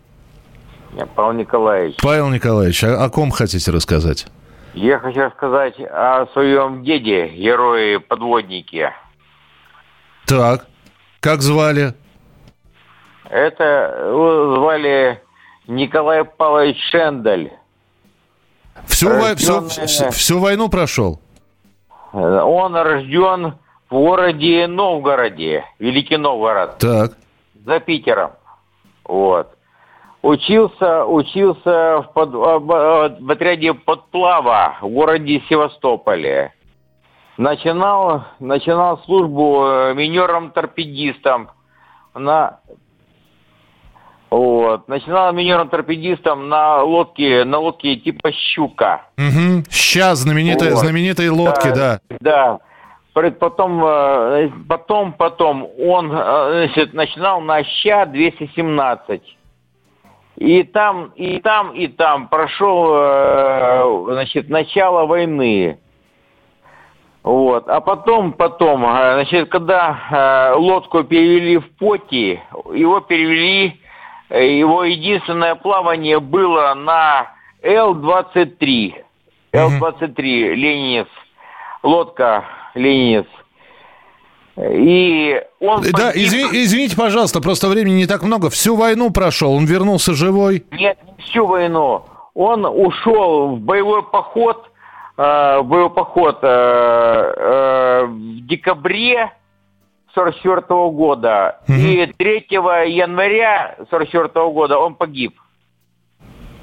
Я 0.94 1.06
Павел 1.06 1.32
Николаевич. 1.32 1.96
Павел 2.02 2.28
Николаевич, 2.30 2.82
а 2.84 3.04
о 3.04 3.10
ком 3.10 3.30
хотите 3.30 3.70
рассказать? 3.70 4.26
Я 4.74 4.98
хочу 4.98 5.20
рассказать 5.20 5.74
о 5.80 6.26
своем 6.32 6.84
деде, 6.84 7.28
герое-подводнике. 7.28 8.92
Так. 10.26 10.66
Как 11.20 11.42
звали? 11.42 11.94
Это 13.30 14.04
его 14.08 14.56
звали 14.56 15.22
Николай 15.66 16.24
Павлович 16.24 16.76
Шендель. 16.90 17.52
Всю, 18.86 19.08
всю- 19.08 19.60
Рожденный- 19.60 19.86
всю- 19.86 20.10
всю 20.10 20.38
войну 20.38 20.68
прошел? 20.68 21.20
Он 22.12 22.74
рожден 22.74 23.54
в 23.90 23.94
городе 23.94 24.66
Новгороде, 24.66 25.64
Великий 25.78 26.16
Новгород, 26.16 26.78
Так. 26.78 27.12
за 27.64 27.80
Питером. 27.80 28.32
Вот. 29.04 29.48
Учился, 30.20 31.04
учился 31.06 32.02
в, 32.02 32.12
под- 32.12 32.32
в 32.32 33.30
отряде 33.30 33.72
подплава 33.72 34.76
в 34.82 34.88
городе 34.88 35.42
Севастополе. 35.48 36.52
Начинал, 37.38 38.24
начинал 38.40 38.98
службу 39.04 39.64
э, 39.64 39.94
минером-торпедистом 39.94 41.48
на 42.14 42.58
вот. 44.30 44.88
Начинал 44.88 45.32
минером-торпедистом 45.32 46.48
на 46.48 46.82
лодке, 46.82 47.44
на 47.44 47.58
лодке 47.58 47.96
типа 47.96 48.30
«Щука». 48.32 49.02
Угу. 49.16 49.64
Сейчас 49.70 50.18
знаменитые, 50.18 50.72
Вот. 50.72 50.80
знаменитые 50.80 51.30
лодки, 51.30 51.68
да. 51.74 52.00
Да. 52.20 52.58
Потом, 53.38 53.84
э, 53.84 54.50
потом, 54.68 55.12
потом 55.12 55.68
он 55.78 56.10
э, 56.12 56.66
значит, 56.66 56.94
начинал 56.94 57.40
на 57.40 57.62
ЩА-217. 57.64 59.20
И 60.36 60.62
там, 60.62 61.12
и 61.16 61.40
там, 61.40 61.72
и 61.72 61.88
там 61.88 62.28
прошел 62.28 62.94
э, 62.94 64.12
значит, 64.12 64.48
начало 64.48 65.06
войны. 65.06 65.78
Вот. 67.24 67.68
А 67.68 67.80
потом, 67.80 68.32
потом, 68.32 68.84
э, 68.84 69.14
значит, 69.14 69.48
когда 69.48 69.98
э, 70.10 70.54
лодку 70.56 71.02
перевели 71.04 71.58
в 71.58 71.76
Поти, 71.76 72.40
его 72.72 73.00
перевели, 73.00 73.80
э, 74.30 74.56
его 74.56 74.84
единственное 74.84 75.54
плавание 75.56 76.20
было 76.20 76.72
на 76.74 77.32
Л-23. 77.62 78.94
Л-23, 79.52 80.54
Ленинец, 80.54 81.08
лодка 81.82 82.44
Ленинец. 82.78 83.26
И 84.56 85.40
он... 85.60 85.82
Да, 85.82 86.10
погиб- 86.12 86.14
изви- 86.16 86.48
извините, 86.52 86.96
пожалуйста, 86.96 87.40
просто 87.40 87.68
времени 87.68 87.94
не 87.94 88.06
так 88.06 88.22
много. 88.22 88.50
Всю 88.50 88.74
войну 88.74 89.10
прошел, 89.10 89.52
он 89.54 89.66
вернулся 89.66 90.14
живой. 90.14 90.64
Нет, 90.72 90.98
не 91.06 91.22
всю 91.24 91.46
войну. 91.46 92.04
Он 92.34 92.64
ушел 92.66 93.56
в 93.56 93.60
боевой 93.60 94.02
поход, 94.02 94.68
э, 95.16 95.58
в 95.60 95.62
боевой 95.64 95.90
поход 95.90 96.38
э, 96.42 96.46
э, 96.46 98.04
в 98.06 98.46
декабре 98.46 99.32
44 100.14 100.60
года. 100.90 101.60
И 101.68 102.12
3 102.18 102.46
января 102.50 103.76
44 103.90 104.28
года 104.50 104.78
он 104.78 104.94
погиб. 104.96 105.38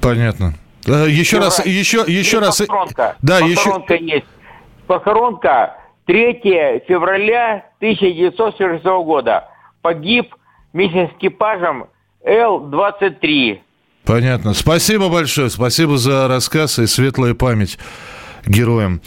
Понятно. 0.02 0.52
Э, 0.86 1.06
Еще 1.08 1.38
раз, 1.38 1.56
Февраль. 1.56 1.72
еще, 1.74 2.04
еще 2.06 2.36
И 2.36 2.40
раз. 2.40 2.58
Похоронка. 2.60 3.16
Да, 3.22 3.38
еще. 3.38 3.56
Похоронка 3.56 3.94
есть. 3.94 4.26
Похоронка 4.86 5.75
3 6.06 6.40
февраля 6.86 7.66
1946 7.78 8.84
года. 8.84 9.48
Погиб 9.82 10.34
вместе 10.72 11.08
с 11.08 11.18
экипажем 11.18 11.86
Л-23. 12.24 13.58
Понятно. 14.04 14.54
Спасибо 14.54 15.08
большое. 15.08 15.50
Спасибо 15.50 15.98
за 15.98 16.28
рассказ 16.28 16.78
и 16.78 16.86
светлая 16.86 17.34
память 17.34 17.78
героям. 18.46 19.00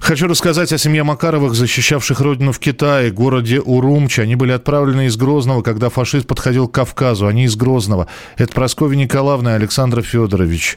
Хочу 0.00 0.26
рассказать 0.26 0.72
о 0.72 0.78
семье 0.78 1.04
Макаровых, 1.04 1.54
защищавших 1.54 2.20
родину 2.20 2.50
в 2.50 2.58
Китае, 2.58 3.12
городе 3.12 3.60
Урумчи. 3.60 4.20
Они 4.20 4.34
были 4.34 4.50
отправлены 4.50 5.06
из 5.06 5.16
Грозного, 5.16 5.62
когда 5.62 5.90
фашист 5.90 6.26
подходил 6.26 6.66
к 6.66 6.74
Кавказу. 6.74 7.28
Они 7.28 7.44
из 7.44 7.54
Грозного. 7.54 8.08
Это 8.36 8.52
Прасковья 8.52 8.96
Николаевна 8.96 9.52
и 9.52 9.56
Александр 9.56 10.02
Федорович. 10.02 10.76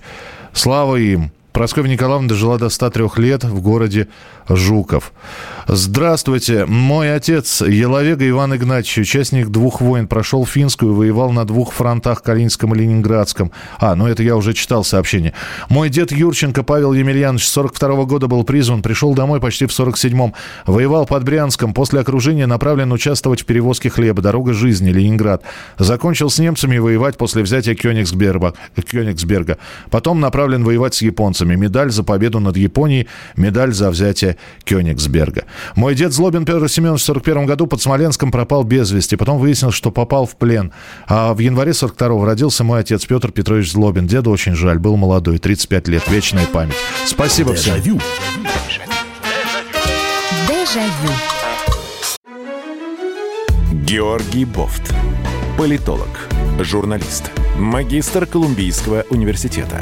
Слава 0.53 0.97
им. 0.97 1.31
Прасковья 1.55 1.89
Николаевна 1.89 2.27
дожила 2.27 2.57
до 2.57 2.67
103 2.67 3.11
лет 3.15 3.45
в 3.45 3.61
городе 3.61 4.09
Жуков. 4.49 5.13
Здравствуйте. 5.67 6.65
Мой 6.65 7.15
отец 7.15 7.61
Еловега 7.61 8.27
Иван 8.29 8.55
Игнатьевич, 8.57 8.97
участник 8.99 9.47
двух 9.47 9.79
войн, 9.79 10.05
прошел 10.05 10.45
финскую, 10.45 10.93
воевал 10.93 11.31
на 11.31 11.45
двух 11.45 11.71
фронтах, 11.71 12.21
Калининском 12.21 12.75
и 12.75 12.79
Ленинградском. 12.79 13.51
А, 13.79 13.95
ну 13.95 14.05
это 14.05 14.21
я 14.21 14.35
уже 14.35 14.53
читал 14.53 14.83
сообщение. 14.83 15.31
Мой 15.69 15.89
дед 15.89 16.11
Юрченко 16.11 16.61
Павел 16.63 16.91
Емельянович 16.91 17.47
с 17.47 17.51
42 17.53 18.03
года 18.03 18.27
был 18.27 18.43
призван, 18.43 18.81
пришел 18.81 19.15
домой 19.15 19.39
почти 19.39 19.65
в 19.65 19.69
47-м. 19.69 20.33
Воевал 20.65 21.05
под 21.05 21.23
Брянском, 21.23 21.73
после 21.73 22.01
окружения 22.01 22.47
направлен 22.47 22.91
участвовать 22.91 23.43
в 23.43 23.45
перевозке 23.45 23.89
хлеба. 23.89 24.21
Дорога 24.21 24.53
жизни, 24.53 24.89
Ленинград. 24.89 25.41
Закончил 25.79 26.29
с 26.29 26.37
немцами 26.37 26.77
воевать 26.77 27.17
после 27.17 27.43
взятия 27.43 27.75
Кёнигсберга. 27.75 28.53
Кёнигсберга. 28.75 29.57
Потом 29.89 30.19
направлен 30.19 30.65
воевать 30.65 30.95
с 30.95 31.01
японцами. 31.01 31.44
Медаль 31.53 31.91
за 31.91 32.03
победу 32.03 32.39
над 32.39 32.57
Японией, 32.57 33.07
медаль 33.35 33.73
за 33.73 33.89
взятие 33.89 34.37
Кёнигсберга. 34.63 35.45
Мой 35.75 35.95
дед 35.95 36.13
Злобин 36.13 36.45
Петр 36.45 36.67
Семенович 36.67 37.01
в 37.01 37.05
41 37.05 37.45
году 37.45 37.67
под 37.67 37.81
Смоленском 37.81 38.31
пропал 38.31 38.63
без 38.63 38.91
вести. 38.91 39.15
Потом 39.15 39.39
выяснилось, 39.39 39.75
что 39.75 39.91
попал 39.91 40.25
в 40.25 40.35
плен. 40.35 40.71
А 41.07 41.33
в 41.33 41.39
январе 41.39 41.71
42-го 41.71 42.25
родился 42.25 42.63
мой 42.63 42.79
отец 42.79 43.05
Петр 43.05 43.31
Петрович 43.31 43.71
Злобин. 43.71 44.07
Деду 44.07 44.31
очень 44.31 44.55
жаль, 44.55 44.79
был 44.79 44.97
молодой, 44.97 45.37
35 45.37 45.87
лет, 45.87 46.03
вечная 46.09 46.45
память. 46.45 46.75
Спасибо 47.05 47.53
всем. 47.53 47.75
Дежавю. 47.75 47.99
Георгий 53.71 54.45
Бофт. 54.45 54.93
Политолог, 55.57 56.09
журналист, 56.59 57.31
магистр 57.57 58.25
Колумбийского 58.25 59.05
университета, 59.09 59.81